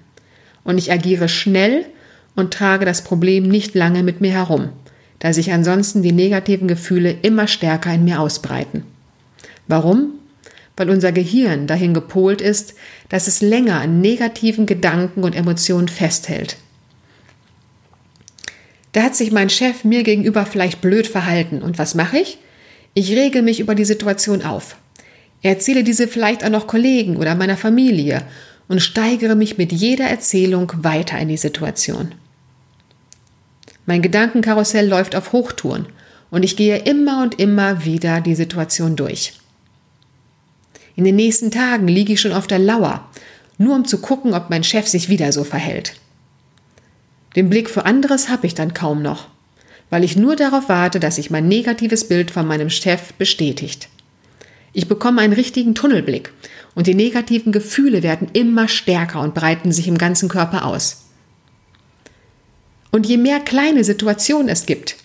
Und 0.63 0.77
ich 0.77 0.93
agiere 0.93 1.27
schnell 1.27 1.85
und 2.37 2.53
trage 2.53 2.85
das 2.85 3.03
Problem 3.03 3.49
nicht 3.49 3.75
lange 3.75 4.01
mit 4.01 4.21
mir 4.21 4.31
herum, 4.31 4.69
da 5.19 5.33
sich 5.33 5.51
ansonsten 5.51 6.03
die 6.03 6.13
negativen 6.13 6.69
Gefühle 6.69 7.11
immer 7.21 7.47
stärker 7.47 7.93
in 7.93 8.05
mir 8.05 8.21
ausbreiten. 8.21 8.85
Warum? 9.67 10.11
Weil 10.77 10.89
unser 10.89 11.11
Gehirn 11.11 11.67
dahin 11.67 11.93
gepolt 11.93 12.39
ist, 12.39 12.75
dass 13.09 13.27
es 13.27 13.41
länger 13.41 13.81
an 13.81 13.99
negativen 13.99 14.65
Gedanken 14.65 15.25
und 15.25 15.35
Emotionen 15.35 15.89
festhält. 15.89 16.55
Da 18.93 19.01
hat 19.03 19.17
sich 19.17 19.33
mein 19.33 19.49
Chef 19.49 19.83
mir 19.83 20.03
gegenüber 20.03 20.45
vielleicht 20.45 20.79
blöd 20.79 21.07
verhalten. 21.07 21.61
Und 21.61 21.77
was 21.77 21.93
mache 21.93 22.19
ich? 22.19 22.37
Ich 22.93 23.11
rege 23.11 23.41
mich 23.41 23.59
über 23.59 23.75
die 23.75 23.83
Situation 23.83 24.41
auf. 24.41 24.77
Erzähle 25.45 25.83
diese 25.83 26.07
vielleicht 26.07 26.43
auch 26.43 26.49
noch 26.49 26.65
Kollegen 26.65 27.17
oder 27.17 27.35
meiner 27.35 27.55
Familie 27.55 28.23
und 28.67 28.81
steigere 28.81 29.35
mich 29.35 29.59
mit 29.59 29.71
jeder 29.71 30.05
Erzählung 30.05 30.71
weiter 30.77 31.19
in 31.19 31.27
die 31.27 31.37
Situation. 31.37 32.13
Mein 33.85 34.01
Gedankenkarussell 34.01 34.87
läuft 34.87 35.15
auf 35.15 35.33
Hochtouren 35.33 35.85
und 36.31 36.41
ich 36.41 36.55
gehe 36.55 36.79
immer 36.79 37.21
und 37.21 37.39
immer 37.39 37.85
wieder 37.85 38.21
die 38.21 38.33
Situation 38.33 38.95
durch. 38.95 39.33
In 40.95 41.03
den 41.03 41.15
nächsten 41.15 41.51
Tagen 41.51 41.87
liege 41.87 42.13
ich 42.13 42.21
schon 42.21 42.33
auf 42.33 42.47
der 42.47 42.57
Lauer, 42.57 43.07
nur 43.59 43.75
um 43.75 43.85
zu 43.85 43.99
gucken, 43.99 44.33
ob 44.33 44.49
mein 44.49 44.63
Chef 44.63 44.87
sich 44.87 45.09
wieder 45.09 45.31
so 45.31 45.43
verhält. 45.43 45.93
Den 47.35 47.51
Blick 47.51 47.69
für 47.69 47.85
anderes 47.85 48.29
habe 48.29 48.47
ich 48.47 48.55
dann 48.55 48.73
kaum 48.73 49.03
noch, 49.03 49.27
weil 49.91 50.03
ich 50.03 50.17
nur 50.17 50.35
darauf 50.35 50.69
warte, 50.69 50.99
dass 50.99 51.17
sich 51.17 51.29
mein 51.29 51.47
negatives 51.47 52.07
Bild 52.07 52.31
von 52.31 52.47
meinem 52.47 52.71
Chef 52.71 53.13
bestätigt. 53.13 53.89
Ich 54.77 54.89
bekomme 54.89 55.21
einen 55.21 55.31
richtigen 55.31 55.73
Tunnelblick 55.73 56.33
und 56.75 56.85
die 56.85 56.95
negativen 56.95 57.53
Gefühle 57.53 58.03
werden 58.03 58.27
immer 58.33 58.67
stärker 58.67 59.21
und 59.21 59.33
breiten 59.33 59.71
sich 59.71 59.87
im 59.87 59.97
ganzen 59.97 60.27
Körper 60.27 60.65
aus. 60.65 61.05
Und 62.91 63.05
je 63.07 63.15
mehr 63.15 63.39
kleine 63.39 63.85
Situationen 63.85 64.49
es 64.49 64.65
gibt, 64.65 64.97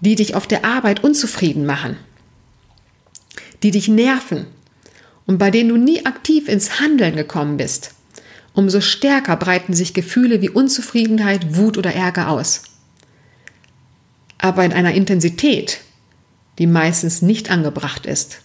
die 0.00 0.16
dich 0.16 0.34
auf 0.34 0.48
der 0.48 0.64
Arbeit 0.64 1.04
unzufrieden 1.04 1.64
machen, 1.64 1.96
die 3.62 3.70
dich 3.70 3.86
nerven 3.86 4.46
und 5.26 5.38
bei 5.38 5.52
denen 5.52 5.68
du 5.68 5.76
nie 5.76 6.04
aktiv 6.04 6.48
ins 6.48 6.80
Handeln 6.80 7.14
gekommen 7.14 7.56
bist, 7.56 7.94
umso 8.52 8.80
stärker 8.80 9.36
breiten 9.36 9.74
sich 9.74 9.94
Gefühle 9.94 10.42
wie 10.42 10.50
Unzufriedenheit, 10.50 11.56
Wut 11.56 11.78
oder 11.78 11.94
Ärger 11.94 12.30
aus. 12.30 12.62
Aber 14.38 14.64
in 14.64 14.72
einer 14.72 14.94
Intensität, 14.94 15.82
die 16.58 16.66
meistens 16.66 17.22
nicht 17.22 17.52
angebracht 17.52 18.06
ist. 18.06 18.40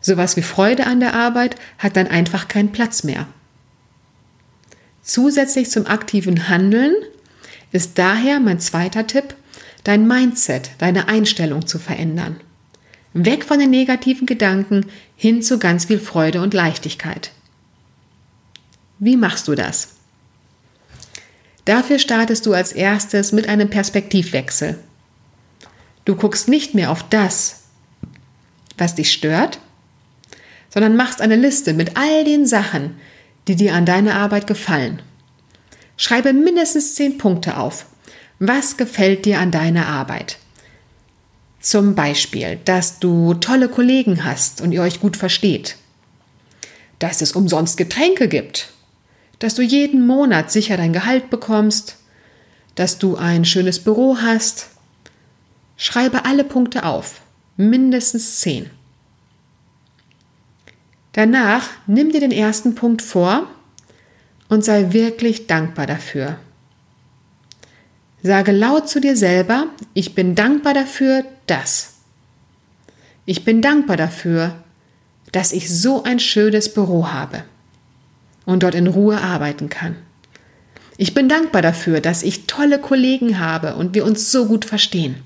Sowas 0.00 0.36
wie 0.36 0.42
Freude 0.42 0.86
an 0.86 1.00
der 1.00 1.14
Arbeit 1.14 1.56
hat 1.78 1.96
dann 1.96 2.06
einfach 2.06 2.48
keinen 2.48 2.72
Platz 2.72 3.04
mehr. 3.04 3.26
Zusätzlich 5.02 5.70
zum 5.70 5.86
aktiven 5.86 6.48
Handeln 6.48 6.94
ist 7.72 7.98
daher 7.98 8.40
mein 8.40 8.60
zweiter 8.60 9.06
Tipp, 9.06 9.34
dein 9.84 10.06
Mindset, 10.06 10.70
deine 10.78 11.08
Einstellung 11.08 11.66
zu 11.66 11.78
verändern. 11.78 12.36
Weg 13.12 13.44
von 13.44 13.58
den 13.58 13.70
negativen 13.70 14.26
Gedanken 14.26 14.86
hin 15.16 15.42
zu 15.42 15.58
ganz 15.58 15.86
viel 15.86 15.98
Freude 15.98 16.40
und 16.42 16.54
Leichtigkeit. 16.54 17.32
Wie 18.98 19.16
machst 19.16 19.48
du 19.48 19.54
das? 19.54 19.96
Dafür 21.64 21.98
startest 21.98 22.46
du 22.46 22.52
als 22.52 22.72
erstes 22.72 23.32
mit 23.32 23.48
einem 23.48 23.68
Perspektivwechsel. 23.68 24.78
Du 26.04 26.16
guckst 26.16 26.48
nicht 26.48 26.74
mehr 26.74 26.90
auf 26.90 27.08
das, 27.08 27.64
was 28.78 28.94
dich 28.94 29.12
stört, 29.12 29.58
sondern 30.72 30.96
machst 30.96 31.20
eine 31.20 31.36
Liste 31.36 31.74
mit 31.74 31.96
all 31.96 32.24
den 32.24 32.46
Sachen, 32.46 32.96
die 33.48 33.56
dir 33.56 33.74
an 33.74 33.86
deiner 33.86 34.14
Arbeit 34.14 34.46
gefallen. 34.46 35.02
Schreibe 35.96 36.32
mindestens 36.32 36.94
zehn 36.94 37.18
Punkte 37.18 37.58
auf. 37.58 37.86
Was 38.38 38.76
gefällt 38.76 39.26
dir 39.26 39.38
an 39.38 39.50
deiner 39.50 39.86
Arbeit? 39.86 40.38
Zum 41.60 41.94
Beispiel, 41.94 42.58
dass 42.64 43.00
du 43.00 43.34
tolle 43.34 43.68
Kollegen 43.68 44.24
hast 44.24 44.62
und 44.62 44.72
ihr 44.72 44.80
euch 44.80 45.00
gut 45.00 45.16
versteht. 45.16 45.76
Dass 46.98 47.20
es 47.20 47.32
umsonst 47.32 47.76
Getränke 47.76 48.28
gibt. 48.28 48.70
Dass 49.40 49.54
du 49.54 49.62
jeden 49.62 50.06
Monat 50.06 50.50
sicher 50.50 50.78
dein 50.78 50.94
Gehalt 50.94 51.28
bekommst. 51.28 51.96
Dass 52.76 52.96
du 52.96 53.16
ein 53.16 53.44
schönes 53.44 53.78
Büro 53.78 54.18
hast. 54.22 54.68
Schreibe 55.76 56.24
alle 56.24 56.44
Punkte 56.44 56.84
auf. 56.84 57.20
Mindestens 57.58 58.40
zehn. 58.40 58.70
Danach 61.12 61.68
nimm 61.86 62.12
dir 62.12 62.20
den 62.20 62.30
ersten 62.30 62.74
Punkt 62.74 63.02
vor 63.02 63.48
und 64.48 64.64
sei 64.64 64.92
wirklich 64.92 65.46
dankbar 65.46 65.86
dafür. 65.86 66.38
Sage 68.22 68.52
laut 68.52 68.88
zu 68.88 69.00
dir 69.00 69.16
selber, 69.16 69.66
ich 69.94 70.14
bin 70.14 70.34
dankbar 70.34 70.74
dafür, 70.74 71.24
dass. 71.46 71.94
Ich 73.24 73.44
bin 73.44 73.62
dankbar 73.62 73.96
dafür, 73.96 74.56
dass 75.32 75.52
ich 75.52 75.70
so 75.70 76.02
ein 76.02 76.18
schönes 76.18 76.72
Büro 76.72 77.08
habe 77.08 77.44
und 78.44 78.62
dort 78.62 78.74
in 78.74 78.86
Ruhe 78.86 79.20
arbeiten 79.20 79.68
kann. 79.68 79.96
Ich 80.96 81.14
bin 81.14 81.28
dankbar 81.28 81.62
dafür, 81.62 82.00
dass 82.00 82.22
ich 82.22 82.46
tolle 82.46 82.78
Kollegen 82.78 83.38
habe 83.38 83.76
und 83.76 83.94
wir 83.94 84.04
uns 84.04 84.30
so 84.30 84.46
gut 84.46 84.66
verstehen. 84.66 85.16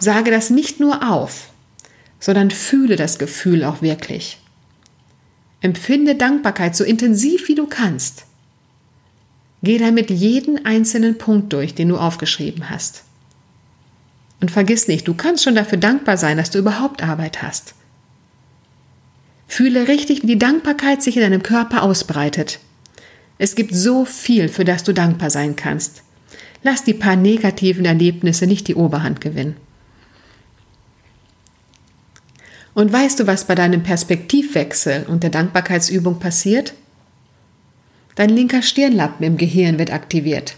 Sage 0.00 0.32
das 0.32 0.50
nicht 0.50 0.80
nur 0.80 1.08
auf, 1.08 1.50
sondern 2.24 2.50
fühle 2.50 2.96
das 2.96 3.18
Gefühl 3.18 3.64
auch 3.64 3.82
wirklich. 3.82 4.38
Empfinde 5.60 6.14
Dankbarkeit 6.14 6.74
so 6.74 6.82
intensiv 6.82 7.48
wie 7.48 7.54
du 7.54 7.66
kannst. 7.66 8.24
Geh 9.62 9.76
damit 9.76 10.08
jeden 10.08 10.64
einzelnen 10.64 11.18
Punkt 11.18 11.52
durch, 11.52 11.74
den 11.74 11.90
du 11.90 11.98
aufgeschrieben 11.98 12.70
hast. 12.70 13.04
Und 14.40 14.50
vergiss 14.50 14.88
nicht, 14.88 15.06
du 15.06 15.12
kannst 15.12 15.44
schon 15.44 15.54
dafür 15.54 15.76
dankbar 15.76 16.16
sein, 16.16 16.38
dass 16.38 16.48
du 16.48 16.58
überhaupt 16.58 17.02
Arbeit 17.02 17.42
hast. 17.42 17.74
Fühle 19.46 19.86
richtig, 19.86 20.22
wie 20.22 20.28
die 20.28 20.38
Dankbarkeit 20.38 21.02
sich 21.02 21.16
in 21.16 21.22
deinem 21.22 21.42
Körper 21.42 21.82
ausbreitet. 21.82 22.58
Es 23.36 23.54
gibt 23.54 23.74
so 23.74 24.06
viel, 24.06 24.48
für 24.48 24.64
das 24.64 24.82
du 24.82 24.94
dankbar 24.94 25.28
sein 25.28 25.56
kannst. 25.56 26.02
Lass 26.62 26.84
die 26.84 26.94
paar 26.94 27.16
negativen 27.16 27.84
Erlebnisse 27.84 28.46
nicht 28.46 28.66
die 28.66 28.76
Oberhand 28.76 29.20
gewinnen. 29.20 29.56
Und 32.74 32.92
weißt 32.92 33.20
du, 33.20 33.26
was 33.26 33.44
bei 33.44 33.54
deinem 33.54 33.82
Perspektivwechsel 33.82 35.06
und 35.08 35.22
der 35.22 35.30
Dankbarkeitsübung 35.30 36.18
passiert? 36.18 36.74
Dein 38.16 38.30
linker 38.30 38.62
Stirnlappen 38.62 39.24
im 39.24 39.36
Gehirn 39.36 39.78
wird 39.78 39.92
aktiviert. 39.92 40.56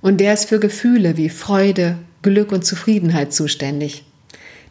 Und 0.00 0.18
der 0.18 0.34
ist 0.34 0.48
für 0.48 0.60
Gefühle 0.60 1.16
wie 1.16 1.30
Freude, 1.30 1.96
Glück 2.22 2.52
und 2.52 2.64
Zufriedenheit 2.64 3.32
zuständig. 3.32 4.04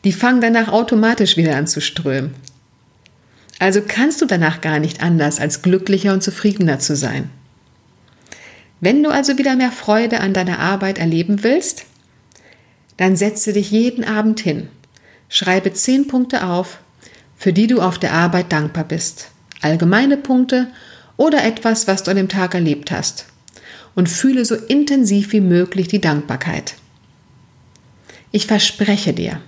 Die 0.03 0.11
fangen 0.11 0.41
danach 0.41 0.67
automatisch 0.67 1.37
wieder 1.37 1.55
an 1.55 1.65
zu 1.65 1.81
strömen. 1.81 2.35
Also 3.59 3.81
kannst 3.87 4.21
du 4.21 4.25
danach 4.25 4.61
gar 4.61 4.79
nicht 4.79 5.01
anders, 5.01 5.39
als 5.39 5.61
glücklicher 5.61 6.13
und 6.13 6.21
zufriedener 6.21 6.79
zu 6.79 6.95
sein. 6.95 7.29
Wenn 8.81 9.01
du 9.01 9.09
also 9.09 9.37
wieder 9.37 9.55
mehr 9.55 9.71
Freude 9.71 10.19
an 10.19 10.33
deiner 10.33 10.59
Arbeit 10.59 10.97
erleben 10.97 11.43
willst, 11.43 11.85
dann 12.97 13.15
setze 13.15 13.53
dich 13.53 13.71
jeden 13.71 14.03
Abend 14.03 14.41
hin, 14.41 14.67
schreibe 15.33 15.73
zehn 15.73 16.05
Punkte 16.05 16.45
auf, 16.45 16.77
für 17.35 17.53
die 17.53 17.65
du 17.65 17.81
auf 17.81 17.97
der 17.97 18.13
Arbeit 18.13 18.51
dankbar 18.51 18.83
bist, 18.83 19.31
allgemeine 19.61 20.15
Punkte 20.15 20.67
oder 21.17 21.43
etwas, 21.43 21.87
was 21.87 22.03
du 22.03 22.11
an 22.11 22.17
dem 22.17 22.29
Tag 22.29 22.53
erlebt 22.53 22.91
hast, 22.91 23.25
und 23.95 24.09
fühle 24.09 24.45
so 24.45 24.53
intensiv 24.53 25.33
wie 25.33 25.41
möglich 25.41 25.87
die 25.87 25.99
Dankbarkeit. 25.99 26.75
Ich 28.31 28.45
verspreche 28.45 29.11
dir, 29.11 29.41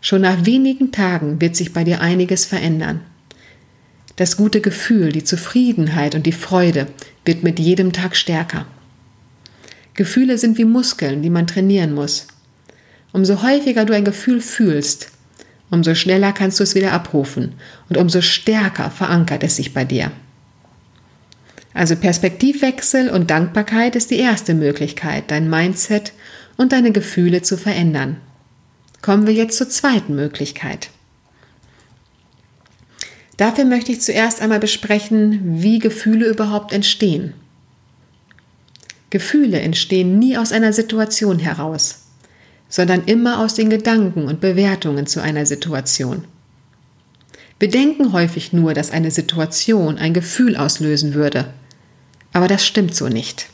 schon 0.00 0.22
nach 0.22 0.46
wenigen 0.46 0.92
Tagen 0.92 1.40
wird 1.40 1.56
sich 1.56 1.72
bei 1.72 1.82
dir 1.82 2.00
einiges 2.00 2.46
verändern. 2.46 3.00
Das 4.14 4.36
gute 4.36 4.60
Gefühl, 4.60 5.10
die 5.10 5.24
Zufriedenheit 5.24 6.14
und 6.14 6.26
die 6.26 6.32
Freude 6.32 6.86
wird 7.24 7.42
mit 7.42 7.58
jedem 7.58 7.92
Tag 7.92 8.14
stärker. 8.14 8.66
Gefühle 9.94 10.38
sind 10.38 10.58
wie 10.58 10.64
Muskeln, 10.64 11.22
die 11.22 11.30
man 11.30 11.48
trainieren 11.48 11.92
muss. 11.92 12.28
Umso 13.12 13.42
häufiger 13.42 13.84
du 13.84 13.94
ein 13.94 14.04
Gefühl 14.04 14.40
fühlst, 14.40 15.10
umso 15.70 15.94
schneller 15.94 16.32
kannst 16.32 16.58
du 16.60 16.64
es 16.64 16.74
wieder 16.74 16.92
abrufen 16.92 17.54
und 17.88 17.96
umso 17.96 18.20
stärker 18.20 18.90
verankert 18.90 19.42
es 19.42 19.56
sich 19.56 19.74
bei 19.74 19.84
dir. 19.84 20.10
Also 21.74 21.96
Perspektivwechsel 21.96 23.08
und 23.08 23.30
Dankbarkeit 23.30 23.96
ist 23.96 24.10
die 24.10 24.18
erste 24.18 24.54
Möglichkeit, 24.54 25.24
dein 25.30 25.48
Mindset 25.48 26.12
und 26.56 26.72
deine 26.72 26.92
Gefühle 26.92 27.42
zu 27.42 27.56
verändern. 27.56 28.18
Kommen 29.00 29.26
wir 29.26 29.34
jetzt 29.34 29.56
zur 29.56 29.68
zweiten 29.68 30.14
Möglichkeit. 30.14 30.90
Dafür 33.36 33.64
möchte 33.64 33.90
ich 33.92 34.00
zuerst 34.00 34.40
einmal 34.40 34.60
besprechen, 34.60 35.40
wie 35.62 35.78
Gefühle 35.78 36.28
überhaupt 36.28 36.72
entstehen. 36.72 37.34
Gefühle 39.10 39.60
entstehen 39.60 40.18
nie 40.18 40.36
aus 40.36 40.52
einer 40.52 40.72
Situation 40.72 41.38
heraus, 41.38 42.01
sondern 42.72 43.04
immer 43.04 43.38
aus 43.38 43.52
den 43.52 43.68
Gedanken 43.68 44.24
und 44.24 44.40
Bewertungen 44.40 45.06
zu 45.06 45.20
einer 45.20 45.44
Situation. 45.44 46.24
Wir 47.58 47.68
denken 47.68 48.14
häufig 48.14 48.54
nur, 48.54 48.72
dass 48.72 48.90
eine 48.90 49.10
Situation 49.10 49.98
ein 49.98 50.14
Gefühl 50.14 50.56
auslösen 50.56 51.12
würde, 51.12 51.52
aber 52.32 52.48
das 52.48 52.64
stimmt 52.64 52.94
so 52.94 53.08
nicht. 53.08 53.48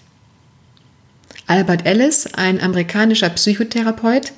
Albert 1.49 1.85
Ellis, 1.85 2.29
ein 2.35 2.61
amerikanischer 2.61 3.29
Psychotherapeut, 3.31 4.33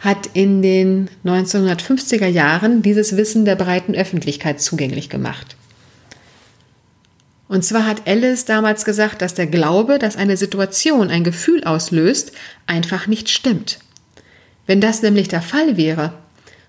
hat 0.00 0.28
in 0.32 0.60
den 0.60 1.08
1950er 1.24 2.26
Jahren 2.26 2.82
dieses 2.82 3.16
Wissen 3.16 3.44
der 3.44 3.54
breiten 3.54 3.94
Öffentlichkeit 3.94 4.60
zugänglich 4.60 5.08
gemacht. 5.08 5.54
Und 7.46 7.64
zwar 7.64 7.86
hat 7.86 8.08
Alice 8.08 8.44
damals 8.44 8.84
gesagt, 8.84 9.22
dass 9.22 9.34
der 9.34 9.46
Glaube, 9.46 10.00
dass 10.00 10.16
eine 10.16 10.36
Situation 10.36 11.10
ein 11.10 11.22
Gefühl 11.22 11.62
auslöst, 11.62 12.32
einfach 12.66 13.06
nicht 13.06 13.28
stimmt. 13.28 13.78
Wenn 14.66 14.80
das 14.80 15.02
nämlich 15.02 15.28
der 15.28 15.42
Fall 15.42 15.76
wäre, 15.76 16.12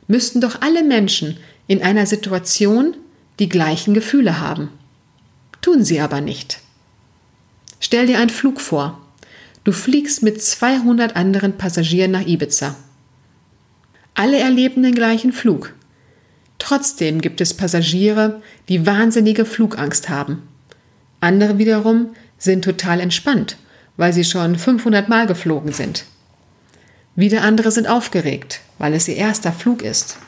müssten 0.08 0.42
doch 0.42 0.62
alle 0.62 0.84
Menschen 0.84 1.38
in 1.68 1.82
einer 1.82 2.06
Situation 2.06 2.96
die 3.40 3.50
gleichen 3.50 3.94
Gefühle 3.94 4.40
haben. 4.40 4.70
Tun 5.62 5.84
sie 5.84 6.00
aber 6.00 6.22
nicht. 6.22 6.60
Stell 7.80 8.08
dir 8.08 8.20
einen 8.20 8.30
Flug 8.30 8.62
vor. 8.62 9.02
Du 9.64 9.72
fliegst 9.72 10.24
mit 10.24 10.42
200 10.42 11.16
anderen 11.16 11.58
Passagieren 11.58 12.12
nach 12.12 12.26
Ibiza. 12.26 12.76
Alle 14.14 14.40
erleben 14.40 14.82
den 14.82 14.96
gleichen 14.96 15.34
Flug. 15.34 15.74
Trotzdem 16.58 17.22
gibt 17.22 17.42
es 17.42 17.54
Passagiere, 17.54 18.42
die 18.70 18.86
wahnsinnige 18.86 19.46
Flugangst 19.46 20.10
haben. 20.10 20.44
Andere 21.20 21.58
wiederum 21.58 22.16
sind 22.38 22.64
total 22.64 23.00
entspannt, 23.00 23.58
weil 23.96 24.14
sie 24.14 24.24
schon 24.24 24.58
500 24.58 25.10
Mal 25.10 25.28
geflogen 25.28 25.74
sind. 25.74 26.06
Wieder 27.18 27.42
andere 27.42 27.72
sind 27.72 27.88
aufgeregt, 27.88 28.62
weil 28.78 28.94
es 28.94 29.08
ihr 29.08 29.16
erster 29.16 29.52
Flug 29.52 29.82
ist. 29.82 30.20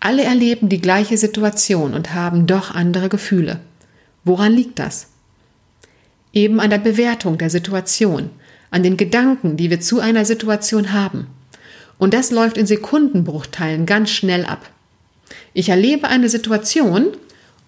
Alle 0.00 0.24
erleben 0.24 0.68
die 0.68 0.80
gleiche 0.80 1.16
Situation 1.16 1.94
und 1.94 2.12
haben 2.12 2.48
doch 2.48 2.74
andere 2.74 3.08
Gefühle. 3.08 3.60
Woran 4.24 4.52
liegt 4.52 4.80
das? 4.80 5.06
Eben 6.32 6.58
an 6.58 6.70
der 6.70 6.78
Bewertung 6.78 7.38
der 7.38 7.50
Situation, 7.50 8.30
an 8.72 8.82
den 8.82 8.96
Gedanken, 8.96 9.56
die 9.56 9.70
wir 9.70 9.78
zu 9.80 10.00
einer 10.00 10.24
Situation 10.24 10.92
haben. 10.92 11.28
Und 11.98 12.14
das 12.14 12.32
läuft 12.32 12.58
in 12.58 12.66
Sekundenbruchteilen 12.66 13.86
ganz 13.86 14.10
schnell 14.10 14.44
ab. 14.46 14.68
Ich 15.52 15.68
erlebe 15.68 16.08
eine 16.08 16.28
Situation 16.28 17.16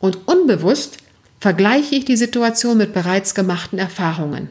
und 0.00 0.26
unbewusst 0.26 0.96
vergleiche 1.38 1.94
ich 1.94 2.04
die 2.04 2.16
Situation 2.16 2.78
mit 2.78 2.92
bereits 2.92 3.36
gemachten 3.36 3.78
Erfahrungen, 3.78 4.50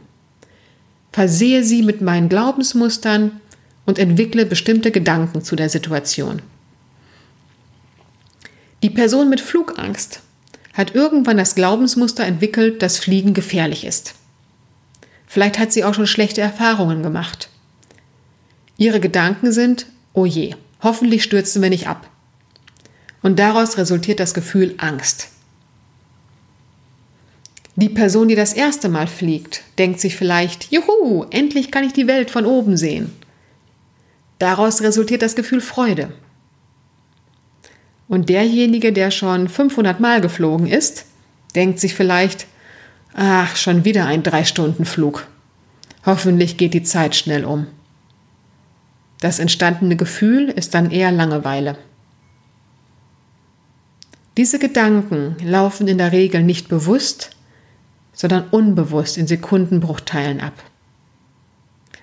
versehe 1.16 1.64
sie 1.64 1.82
mit 1.82 2.02
meinen 2.02 2.28
Glaubensmustern 2.28 3.40
und 3.86 4.00
entwickle 4.00 4.46
bestimmte 4.46 4.92
Gedanken 4.92 5.42
zu 5.42 5.56
der 5.56 5.70
Situation. 5.70 6.42
Die 8.84 8.90
Person 8.90 9.30
mit 9.30 9.40
Flugangst 9.40 10.20
hat 10.74 10.94
irgendwann 10.94 11.38
das 11.38 11.56
Glaubensmuster 11.56 12.26
entwickelt, 12.26 12.82
dass 12.82 12.98
Fliegen 12.98 13.34
gefährlich 13.34 13.86
ist. 13.86 14.16
Vielleicht 15.26 15.58
hat 15.58 15.72
sie 15.72 15.86
auch 15.86 15.94
schon 15.94 16.06
schlechte 16.06 16.42
Erfahrungen 16.42 17.02
gemacht. 17.02 17.48
Ihre 18.76 19.00
Gedanken 19.00 19.54
sind, 19.54 19.86
oh 20.12 20.26
je, 20.26 20.54
hoffentlich 20.84 21.24
stürzen 21.24 21.62
wir 21.62 21.70
nicht 21.70 21.88
ab. 21.88 22.10
Und 23.22 23.40
daraus 23.40 23.78
resultiert 23.78 24.20
das 24.20 24.34
Gefühl 24.34 24.76
Angst. 24.80 25.30
Die 27.78 27.90
Person, 27.90 28.30
die 28.30 28.36
das 28.36 28.54
erste 28.54 28.88
Mal 28.88 29.08
fliegt, 29.08 29.64
denkt 29.78 30.00
sich 30.00 30.16
vielleicht, 30.16 30.72
juhu, 30.72 31.26
endlich 31.30 31.72
kann 31.72 31.84
ich 31.84 31.92
die 31.92 32.08
Welt 32.08 32.32
von 32.32 32.46
oben 32.46 32.78
sehen. 32.78 33.12
Daraus 34.40 34.82
resultiert 34.82 35.22
das 35.22 35.36
Gefühl 35.36 35.60
Freude. 35.60 36.12
Und 38.08 38.30
derjenige, 38.30 38.94
der 38.94 39.12
schon 39.12 39.50
500 39.50 40.00
Mal 40.00 40.22
geflogen 40.22 40.68
ist, 40.68 41.06
denkt 41.56 41.80
sich 41.80 41.96
vielleicht, 41.96 42.48
ach, 43.14 43.56
schon 43.58 43.84
wieder 43.84 44.06
ein 44.06 44.24
Drei-Stunden-Flug. 44.24 45.28
Hoffentlich 46.06 46.58
geht 46.58 46.74
die 46.74 46.84
Zeit 46.84 47.16
schnell 47.16 47.44
um. 47.44 47.68
Das 49.20 49.40
entstandene 49.40 49.96
Gefühl 49.96 50.50
ist 50.50 50.76
dann 50.76 50.92
eher 50.92 51.12
Langeweile. 51.12 51.78
Diese 54.38 54.60
Gedanken 54.60 55.38
laufen 55.44 55.88
in 55.88 55.98
der 55.98 56.12
Regel 56.12 56.44
nicht 56.44 56.68
bewusst, 56.68 57.35
sondern 58.16 58.48
unbewusst 58.50 59.18
in 59.18 59.28
Sekundenbruchteilen 59.28 60.40
ab. 60.40 60.54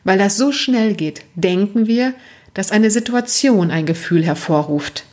Weil 0.05 0.19
das 0.19 0.37
so 0.37 0.53
schnell 0.53 0.95
geht, 0.95 1.23
denken 1.35 1.87
wir, 1.87 2.15
dass 2.55 2.71
eine 2.71 2.91
Situation 2.91 3.71
ein 3.71 3.87
Gefühl 3.87 4.25
hervorruft. 4.25 5.05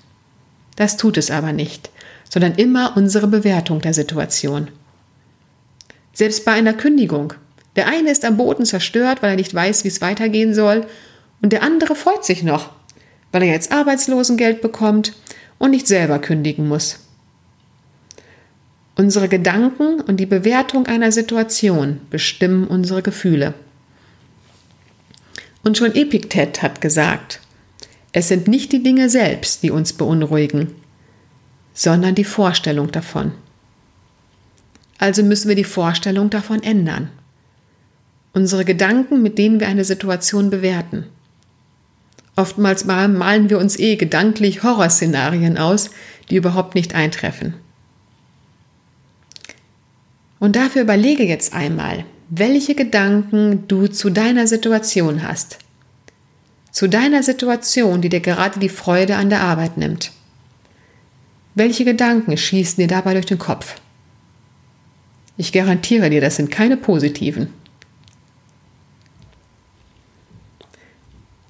Das 0.75 0.97
tut 0.97 1.17
es 1.17 1.31
aber 1.31 1.53
nicht, 1.53 1.89
sondern 2.29 2.55
immer 2.55 2.95
unsere 2.95 3.27
Bewertung 3.27 3.81
der 3.81 3.93
Situation. 3.93 4.67
Selbst 6.13 6.43
bei 6.43 6.51
einer 6.51 6.73
Kündigung. 6.73 7.33
Der 7.75 7.87
eine 7.87 8.11
ist 8.11 8.25
am 8.25 8.35
Boden 8.37 8.65
zerstört, 8.65 9.21
weil 9.21 9.31
er 9.31 9.35
nicht 9.37 9.53
weiß, 9.53 9.83
wie 9.83 9.89
es 9.89 10.01
weitergehen 10.01 10.53
soll, 10.53 10.85
und 11.41 11.53
der 11.53 11.63
andere 11.63 11.95
freut 11.95 12.25
sich 12.25 12.43
noch, 12.43 12.71
weil 13.31 13.43
er 13.43 13.53
jetzt 13.53 13.71
Arbeitslosengeld 13.71 14.61
bekommt 14.61 15.13
und 15.57 15.71
nicht 15.71 15.87
selber 15.87 16.19
kündigen 16.19 16.67
muss. 16.67 16.99
Unsere 18.99 19.29
Gedanken 19.29 20.01
und 20.01 20.17
die 20.17 20.25
Bewertung 20.25 20.85
einer 20.85 21.13
Situation 21.13 22.01
bestimmen 22.09 22.67
unsere 22.67 23.01
Gefühle. 23.01 23.53
Und 25.63 25.77
schon 25.77 25.95
Epiktet 25.95 26.61
hat 26.61 26.81
gesagt, 26.81 27.39
es 28.11 28.27
sind 28.27 28.49
nicht 28.49 28.73
die 28.73 28.83
Dinge 28.83 29.09
selbst, 29.09 29.63
die 29.63 29.71
uns 29.71 29.93
beunruhigen, 29.93 30.75
sondern 31.73 32.13
die 32.13 32.25
Vorstellung 32.25 32.91
davon. 32.91 33.31
Also 34.97 35.23
müssen 35.23 35.47
wir 35.47 35.55
die 35.55 35.63
Vorstellung 35.63 36.29
davon 36.29 36.61
ändern. 36.61 37.09
Unsere 38.33 38.65
Gedanken, 38.65 39.21
mit 39.21 39.37
denen 39.37 39.61
wir 39.61 39.69
eine 39.69 39.85
Situation 39.85 40.49
bewerten. 40.49 41.05
Oftmals 42.35 42.83
malen 42.83 43.49
wir 43.49 43.59
uns 43.59 43.79
eh 43.79 43.95
gedanklich 43.95 44.63
Horrorszenarien 44.63 45.57
aus, 45.57 45.89
die 46.29 46.35
überhaupt 46.35 46.75
nicht 46.75 46.95
eintreffen. 46.95 47.53
Und 50.39 50.55
dafür 50.55 50.83
überlege 50.83 51.23
jetzt 51.23 51.53
einmal, 51.53 52.05
welche 52.29 52.75
Gedanken 52.75 53.67
du 53.67 53.87
zu 53.87 54.09
deiner 54.09 54.47
Situation 54.47 55.27
hast. 55.27 55.59
Zu 56.71 56.87
deiner 56.87 57.23
Situation, 57.23 58.01
die 58.01 58.09
dir 58.09 58.21
gerade 58.21 58.59
die 58.59 58.69
Freude 58.69 59.15
an 59.15 59.29
der 59.29 59.41
Arbeit 59.41 59.77
nimmt. 59.77 60.11
Welche 61.55 61.83
Gedanken 61.83 62.37
schießen 62.37 62.77
dir 62.77 62.87
dabei 62.87 63.13
durch 63.13 63.25
den 63.25 63.39
Kopf? 63.39 63.75
Ich 65.35 65.51
garantiere 65.51 66.09
dir, 66.09 66.21
das 66.21 66.35
sind 66.35 66.51
keine 66.51 66.77
positiven. 66.77 67.53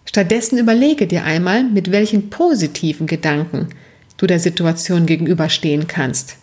Stattdessen 0.05 0.57
überlege 0.57 1.05
dir 1.05 1.23
einmal, 1.23 1.63
mit 1.63 1.91
welchen 1.91 2.29
positiven 2.29 3.05
Gedanken 3.05 3.69
du 4.17 4.25
der 4.25 4.39
Situation 4.39 5.05
gegenüberstehen 5.05 5.87
kannst. 5.87 6.37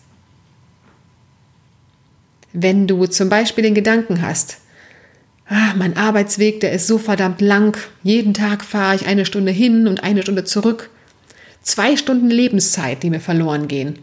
Wenn 2.59 2.87
du 2.87 3.05
zum 3.05 3.29
Beispiel 3.29 3.63
den 3.63 3.75
Gedanken 3.75 4.23
hast, 4.23 4.57
ah, 5.47 5.75
mein 5.77 5.95
Arbeitsweg, 5.95 6.59
der 6.59 6.71
ist 6.71 6.87
so 6.87 6.97
verdammt 6.97 7.39
lang, 7.39 7.77
jeden 8.01 8.33
Tag 8.33 8.65
fahre 8.65 8.95
ich 8.95 9.05
eine 9.05 9.27
Stunde 9.27 9.51
hin 9.51 9.87
und 9.87 10.01
eine 10.01 10.23
Stunde 10.23 10.43
zurück, 10.43 10.89
zwei 11.61 11.95
Stunden 11.95 12.31
Lebenszeit, 12.31 13.03
die 13.03 13.11
mir 13.11 13.19
verloren 13.19 13.67
gehen. 13.67 13.99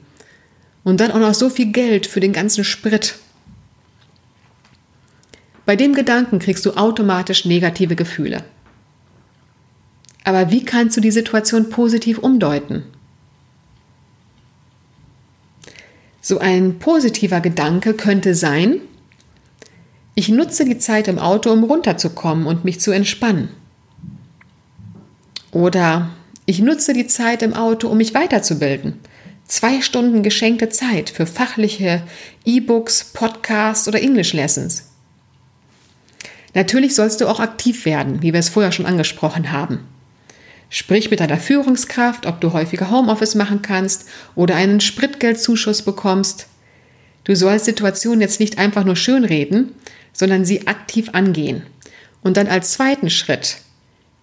Und 0.84 1.00
dann 1.00 1.10
auch 1.10 1.18
noch 1.18 1.34
so 1.34 1.50
viel 1.50 1.72
Geld 1.72 2.06
für 2.06 2.20
den 2.20 2.32
ganzen 2.32 2.62
Sprit. 2.62 3.16
Bei 5.66 5.74
dem 5.74 5.92
Gedanken 5.92 6.38
kriegst 6.38 6.64
du 6.64 6.74
automatisch 6.74 7.44
negative 7.44 7.96
Gefühle. 7.96 8.44
Aber 10.22 10.52
wie 10.52 10.64
kannst 10.64 10.96
du 10.96 11.00
die 11.00 11.10
Situation 11.10 11.70
positiv 11.70 12.18
umdeuten? 12.18 12.84
So 16.26 16.38
ein 16.38 16.78
positiver 16.78 17.42
Gedanke 17.42 17.92
könnte 17.92 18.34
sein, 18.34 18.80
ich 20.14 20.30
nutze 20.30 20.64
die 20.64 20.78
Zeit 20.78 21.06
im 21.06 21.18
Auto, 21.18 21.52
um 21.52 21.64
runterzukommen 21.64 22.46
und 22.46 22.64
mich 22.64 22.80
zu 22.80 22.92
entspannen. 22.92 23.50
Oder 25.50 26.08
ich 26.46 26.60
nutze 26.60 26.94
die 26.94 27.06
Zeit 27.06 27.42
im 27.42 27.52
Auto, 27.52 27.88
um 27.88 27.98
mich 27.98 28.14
weiterzubilden. 28.14 29.00
Zwei 29.44 29.82
Stunden 29.82 30.22
geschenkte 30.22 30.70
Zeit 30.70 31.10
für 31.10 31.26
fachliche 31.26 32.02
E-Books, 32.46 33.04
Podcasts 33.12 33.86
oder 33.86 34.00
English 34.00 34.32
Lessons. 34.32 34.88
Natürlich 36.54 36.94
sollst 36.94 37.20
du 37.20 37.28
auch 37.28 37.38
aktiv 37.38 37.84
werden, 37.84 38.22
wie 38.22 38.32
wir 38.32 38.40
es 38.40 38.48
vorher 38.48 38.72
schon 38.72 38.86
angesprochen 38.86 39.52
haben. 39.52 39.80
Sprich 40.70 41.10
mit 41.10 41.20
deiner 41.20 41.38
Führungskraft, 41.38 42.26
ob 42.26 42.40
du 42.40 42.52
häufiger 42.52 42.90
Homeoffice 42.90 43.34
machen 43.34 43.62
kannst 43.62 44.08
oder 44.34 44.56
einen 44.56 44.80
Spritgeldzuschuss 44.80 45.82
bekommst. 45.82 46.48
Du 47.24 47.34
sollst 47.36 47.64
Situationen 47.64 48.20
jetzt 48.20 48.40
nicht 48.40 48.58
einfach 48.58 48.84
nur 48.84 48.96
schönreden, 48.96 49.72
sondern 50.12 50.44
sie 50.44 50.66
aktiv 50.66 51.10
angehen. 51.12 51.62
Und 52.22 52.36
dann 52.36 52.46
als 52.46 52.72
zweiten 52.72 53.10
Schritt 53.10 53.58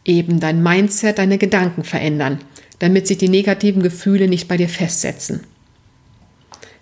eben 0.06 0.40
dein 0.40 0.64
Mindset, 0.64 1.20
deine 1.20 1.38
Gedanken 1.38 1.84
verändern, 1.84 2.40
damit 2.80 3.08
sich 3.08 3.20
die 3.20 3.30
negativen 3.30 3.84
Gefühle 3.84 4.28
nicht 4.28 4.48
bei 4.48 4.58
dir 4.58 4.70
festsetzen. 4.70 5.42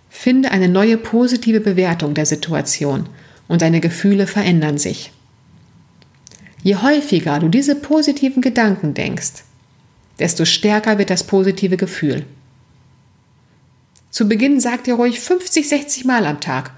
Finde 0.10 0.52
eine 0.52 0.70
neue 0.70 0.98
positive 0.98 1.60
Bewertung 1.60 2.14
der 2.14 2.26
Situation 2.26 3.08
und 3.48 3.62
deine 3.62 3.82
Gefühle 3.82 4.28
verändern 4.28 4.78
sich. 4.78 5.12
Je 6.64 6.76
häufiger 6.76 7.40
du 7.40 7.50
diese 7.50 7.76
positiven 7.76 8.42
Gedanken 8.42 8.94
denkst, 8.94 9.44
desto 10.20 10.46
stärker 10.46 10.98
wird 10.98 11.10
das 11.10 11.24
positive 11.24 11.78
Gefühl. 11.78 12.26
Zu 14.12 14.28
Beginn 14.28 14.60
sagt 14.60 14.88
ihr 14.88 14.96
ruhig 14.96 15.20
50, 15.20 15.70
60 15.70 16.06
Mal 16.06 16.26
am 16.26 16.40
Tag, 16.40 16.72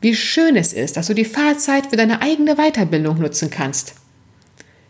wie 0.00 0.16
schön 0.16 0.56
es 0.56 0.72
ist, 0.72 0.96
dass 0.96 1.08
du 1.08 1.14
die 1.14 1.24
Fahrzeit 1.24 1.88
für 1.88 1.96
deine 1.96 2.22
eigene 2.22 2.56
Weiterbildung 2.56 3.18
nutzen 3.18 3.50
kannst. 3.50 3.94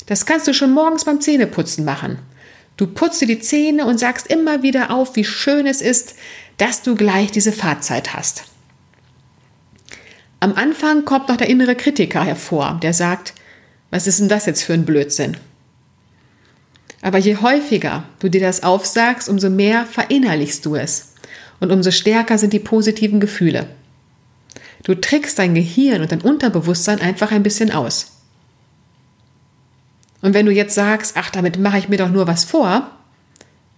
Das 0.07 0.25
kannst 0.25 0.47
du 0.47 0.55
schon 0.55 0.73
morgens 0.73 1.05
beim 1.05 1.21
Zähneputzen 1.21 1.85
machen. 1.85 2.19
Du 2.77 2.87
putzt 2.87 3.21
dir 3.21 3.27
die 3.27 3.41
Zähne 3.41 3.87
und 3.87 3.99
sagst 3.99 4.29
immer 4.29 4.63
wieder 4.63 4.91
auf, 4.91 5.17
wie 5.17 5.25
schön 5.25 5.67
es 5.67 5.83
ist, 5.83 6.15
dass 6.57 6.83
du 6.83 6.95
gleich 6.95 7.31
diese 7.31 7.53
Fahrzeit 7.53 8.15
hast. 8.15 8.45
Am 10.39 10.55
Anfang 10.55 11.05
kommt 11.05 11.29
noch 11.29 11.37
der 11.37 11.51
innere 11.51 11.75
Kritiker 11.75 12.25
hervor, 12.25 12.81
der 12.83 12.95
sagt, 12.95 13.35
was 13.91 14.07
ist 14.07 14.21
denn 14.21 14.29
das 14.29 14.47
jetzt 14.47 14.63
für 14.63 14.73
ein 14.73 14.87
Blödsinn? 14.87 15.37
Aber 17.03 17.19
je 17.19 17.37
häufiger 17.37 18.05
du 18.19 18.29
dir 18.29 18.41
das 18.41 18.63
aufsagst, 18.63 19.29
umso 19.29 19.51
mehr 19.51 19.87
verinnerlichst 19.87 20.65
du 20.67 20.75
es 20.75 21.15
und 21.61 21.71
umso 21.71 21.91
stärker 21.91 22.39
sind 22.39 22.53
die 22.53 22.59
positiven 22.59 23.21
Gefühle. 23.21 23.67
Du 24.83 24.95
trickst 24.95 25.39
dein 25.39 25.55
Gehirn 25.55 26.03
und 26.03 26.13
dein 26.13 26.23
Unterbewusstsein 26.23 27.01
einfach 27.01 27.33
ein 27.33 27.43
bisschen 27.43 27.71
aus. 27.71 28.13
Und 30.23 30.35
wenn 30.35 30.47
du 30.47 30.53
jetzt 30.53 30.75
sagst, 30.75 31.17
ach, 31.17 31.31
damit 31.31 31.59
mache 31.59 31.79
ich 31.79 31.89
mir 31.89 31.97
doch 31.97 32.11
nur 32.11 32.27
was 32.27 32.45
vor, 32.45 32.91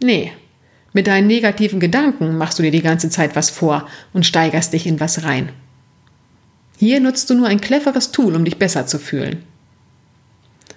nee, 0.02 0.32
mit 0.92 1.06
deinen 1.06 1.26
negativen 1.26 1.80
Gedanken 1.80 2.36
machst 2.36 2.58
du 2.58 2.62
dir 2.62 2.70
die 2.70 2.82
ganze 2.82 3.08
Zeit 3.08 3.34
was 3.36 3.50
vor 3.50 3.88
und 4.12 4.26
steigerst 4.26 4.72
dich 4.72 4.86
in 4.86 5.00
was 5.00 5.24
rein. 5.24 5.50
Hier 6.76 7.00
nutzt 7.00 7.30
du 7.30 7.34
nur 7.34 7.46
ein 7.46 7.60
cleveres 7.60 8.10
Tool, 8.10 8.34
um 8.34 8.44
dich 8.44 8.58
besser 8.58 8.86
zu 8.86 8.98
fühlen. 8.98 9.44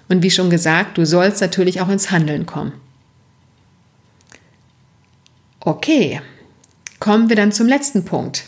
Und 0.07 0.21
wie 0.23 0.31
schon 0.31 0.49
gesagt, 0.49 0.97
du 0.97 1.05
sollst 1.05 1.41
natürlich 1.41 1.81
auch 1.81 1.89
ins 1.89 2.11
Handeln 2.11 2.45
kommen. 2.45 2.73
Okay, 5.59 6.21
kommen 6.99 7.29
wir 7.29 7.35
dann 7.35 7.51
zum 7.51 7.67
letzten 7.67 8.05
Punkt. 8.05 8.45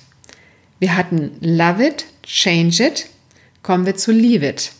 Wir 0.79 0.95
hatten 0.95 1.31
Love 1.41 1.87
it, 1.87 2.05
Change 2.23 2.83
it, 2.83 3.09
kommen 3.63 3.87
wir 3.87 3.95
zu 3.95 4.11
Leave 4.11 4.47
it. 4.47 4.71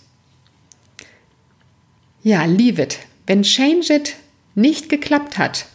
Ja, 2.21 2.45
Leave 2.45 2.81
it. 2.81 2.99
Wenn 3.25 3.41
Change 3.41 3.93
it 3.93 4.15
nicht 4.53 4.89
geklappt 4.89 5.37
hat 5.37 5.65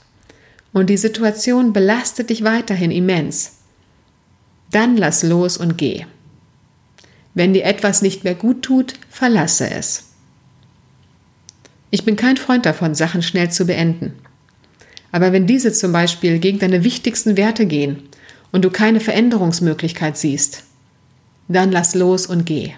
und 0.73 0.88
die 0.88 0.97
Situation 0.97 1.73
belastet 1.73 2.31
dich 2.31 2.45
weiterhin 2.45 2.91
immens, 2.91 3.59
dann 4.71 4.97
lass 4.97 5.23
los 5.23 5.57
und 5.57 5.77
geh. 5.77 6.07
Wenn 7.35 7.55
dir 7.55 7.65
etwas 7.65 8.03
nicht 8.03 8.25
mehr 8.25 8.35
gut 8.35 8.62
tut, 8.62 8.95
verlasse 9.11 9.71
es. 9.71 10.12
Ich 11.93 12.07
bin 12.07 12.17
kein 12.17 12.39
Freund 12.39 12.65
davon, 12.65 12.95
Sachen 12.95 13.23
schnell 13.23 13.51
zu 13.51 13.67
beenden. 13.67 14.15
Aber 15.13 15.31
wenn 15.31 15.47
diese 15.47 15.75
zum 15.75 15.93
Beispiel 15.93 16.39
gegen 16.39 16.59
deine 16.59 16.85
wichtigsten 16.85 17.37
Werte 17.37 17.67
gehen 17.67 18.03
und 18.51 18.65
du 18.65 18.71
keine 18.71 18.99
Veränderungsmöglichkeit 18.99 20.17
siehst, 20.17 20.65
dann 21.49 21.71
lass 21.71 21.95
los 21.95 22.25
und 22.25 22.47
geh. 22.47 22.73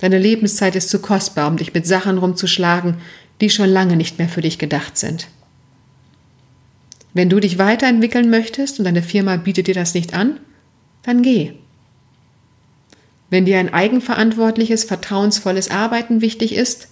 Deine 0.00 0.18
Lebenszeit 0.18 0.74
ist 0.74 0.90
zu 0.90 0.98
kostbar, 0.98 1.46
um 1.46 1.56
dich 1.56 1.72
mit 1.72 1.86
Sachen 1.86 2.18
rumzuschlagen, 2.18 2.96
die 3.40 3.48
schon 3.48 3.70
lange 3.70 3.94
nicht 3.94 4.18
mehr 4.18 4.28
für 4.28 4.40
dich 4.40 4.58
gedacht 4.58 4.98
sind. 4.98 5.28
Wenn 7.14 7.30
du 7.30 7.38
dich 7.38 7.58
weiterentwickeln 7.58 8.28
möchtest 8.28 8.80
und 8.80 8.86
deine 8.86 9.04
Firma 9.04 9.36
bietet 9.36 9.68
dir 9.68 9.74
das 9.74 9.94
nicht 9.94 10.14
an, 10.14 10.40
dann 11.04 11.22
geh. 11.22 11.52
Wenn 13.30 13.44
dir 13.44 13.60
ein 13.60 13.72
eigenverantwortliches, 13.72 14.82
vertrauensvolles 14.82 15.70
Arbeiten 15.70 16.20
wichtig 16.20 16.56
ist, 16.56 16.88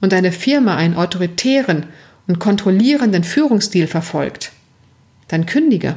und 0.00 0.12
deine 0.12 0.32
Firma 0.32 0.76
einen 0.76 0.96
autoritären 0.96 1.86
und 2.26 2.38
kontrollierenden 2.38 3.24
Führungsstil 3.24 3.86
verfolgt, 3.86 4.52
dann 5.28 5.46
kündige. 5.46 5.96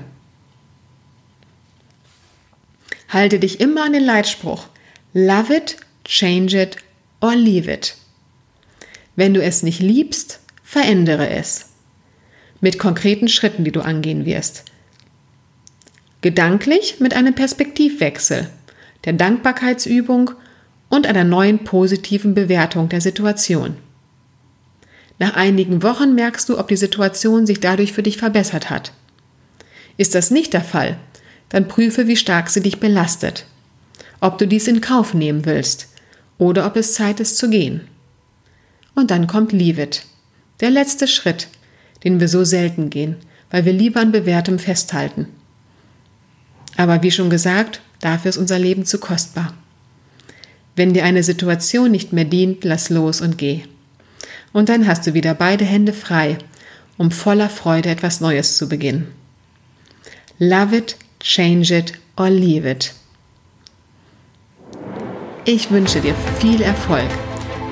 Halte 3.09 3.39
dich 3.39 3.59
immer 3.59 3.85
an 3.85 3.93
den 3.93 4.03
Leitspruch 4.03 4.67
Love 5.13 5.55
it, 5.55 5.77
change 6.05 6.59
it 6.59 6.77
or 7.21 7.35
leave 7.35 7.71
it. 7.71 7.95
Wenn 9.15 9.35
du 9.35 9.43
es 9.43 9.61
nicht 9.61 9.79
liebst, 9.79 10.39
verändere 10.63 11.29
es. 11.29 11.69
Mit 12.61 12.79
konkreten 12.79 13.27
Schritten, 13.27 13.63
die 13.63 13.71
du 13.71 13.81
angehen 13.81 14.25
wirst. 14.25 14.65
Gedanklich 16.21 16.99
mit 16.99 17.13
einem 17.13 17.35
Perspektivwechsel, 17.35 18.49
der 19.05 19.13
Dankbarkeitsübung 19.13 20.31
und 20.89 21.05
einer 21.05 21.25
neuen 21.25 21.63
positiven 21.63 22.33
Bewertung 22.33 22.89
der 22.89 23.01
Situation. 23.01 23.75
Nach 25.23 25.35
einigen 25.35 25.83
Wochen 25.83 26.15
merkst 26.15 26.49
du, 26.49 26.59
ob 26.59 26.67
die 26.67 26.75
Situation 26.75 27.45
sich 27.45 27.61
dadurch 27.61 27.93
für 27.93 28.03
dich 28.03 28.17
verbessert 28.17 28.69
hat. 28.69 28.91
Ist 29.95 30.15
das 30.15 30.31
nicht 30.31 30.51
der 30.51 30.65
Fall, 30.65 30.99
dann 31.47 31.69
prüfe, 31.69 32.07
wie 32.07 32.17
stark 32.17 32.49
sie 32.49 32.59
dich 32.59 32.81
belastet, 32.81 33.45
ob 34.19 34.37
du 34.37 34.45
dies 34.45 34.67
in 34.67 34.81
Kauf 34.81 35.13
nehmen 35.13 35.45
willst 35.45 35.87
oder 36.37 36.67
ob 36.67 36.75
es 36.75 36.93
Zeit 36.93 37.21
ist 37.21 37.37
zu 37.37 37.49
gehen. 37.49 37.87
Und 38.95 39.11
dann 39.11 39.25
kommt 39.25 39.53
Leave 39.53 39.83
it, 39.83 40.05
der 40.59 40.71
letzte 40.71 41.07
Schritt, 41.07 41.47
den 42.03 42.19
wir 42.19 42.27
so 42.27 42.43
selten 42.43 42.89
gehen, 42.89 43.15
weil 43.49 43.63
wir 43.63 43.71
lieber 43.71 44.01
an 44.01 44.11
bewährtem 44.11 44.59
festhalten. 44.59 45.27
Aber 46.75 47.01
wie 47.01 47.11
schon 47.11 47.29
gesagt, 47.29 47.79
dafür 48.01 48.27
ist 48.27 48.37
unser 48.37 48.59
Leben 48.59 48.85
zu 48.85 48.97
kostbar. 48.97 49.53
Wenn 50.75 50.93
dir 50.93 51.05
eine 51.05 51.23
Situation 51.23 51.91
nicht 51.91 52.11
mehr 52.11 52.25
dient, 52.25 52.65
lass 52.65 52.89
los 52.89 53.21
und 53.21 53.37
geh. 53.37 53.63
Und 54.53 54.69
dann 54.69 54.87
hast 54.87 55.05
du 55.07 55.13
wieder 55.13 55.33
beide 55.33 55.65
Hände 55.65 55.93
frei, 55.93 56.37
um 56.97 57.11
voller 57.11 57.49
Freude 57.49 57.89
etwas 57.89 58.21
Neues 58.21 58.55
zu 58.55 58.69
beginnen. 58.69 59.11
Love 60.37 60.77
it, 60.77 60.95
change 61.19 61.75
it 61.75 61.93
or 62.15 62.29
leave 62.29 62.69
it. 62.69 62.93
Ich 65.45 65.71
wünsche 65.71 65.99
dir 65.99 66.15
viel 66.39 66.61
Erfolg 66.61 67.09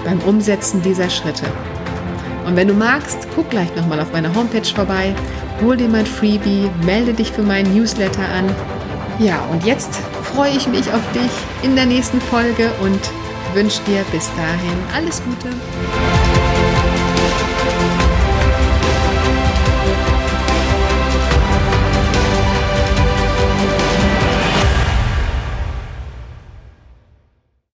beim 0.03 0.19
Umsetzen 0.21 0.81
dieser 0.81 1.09
Schritte. 1.09 1.45
Und 2.45 2.55
wenn 2.55 2.67
du 2.67 2.73
magst, 2.73 3.27
guck 3.35 3.49
gleich 3.49 3.73
nochmal 3.75 3.99
auf 3.99 4.11
meiner 4.11 4.33
Homepage 4.33 4.65
vorbei, 4.65 5.15
hol 5.61 5.77
dir 5.77 5.87
mein 5.87 6.05
Freebie, 6.05 6.69
melde 6.83 7.13
dich 7.13 7.31
für 7.31 7.43
meinen 7.43 7.73
Newsletter 7.75 8.27
an. 8.27 8.53
Ja, 9.19 9.39
und 9.51 9.65
jetzt 9.65 9.95
freue 10.33 10.51
ich 10.51 10.67
mich 10.67 10.91
auf 10.91 11.11
dich 11.13 11.31
in 11.63 11.75
der 11.75 11.85
nächsten 11.85 12.19
Folge 12.19 12.71
und 12.81 12.99
wünsche 13.53 13.81
dir 13.83 14.03
bis 14.11 14.27
dahin 14.35 14.77
alles 14.93 15.21
Gute. 15.23 15.49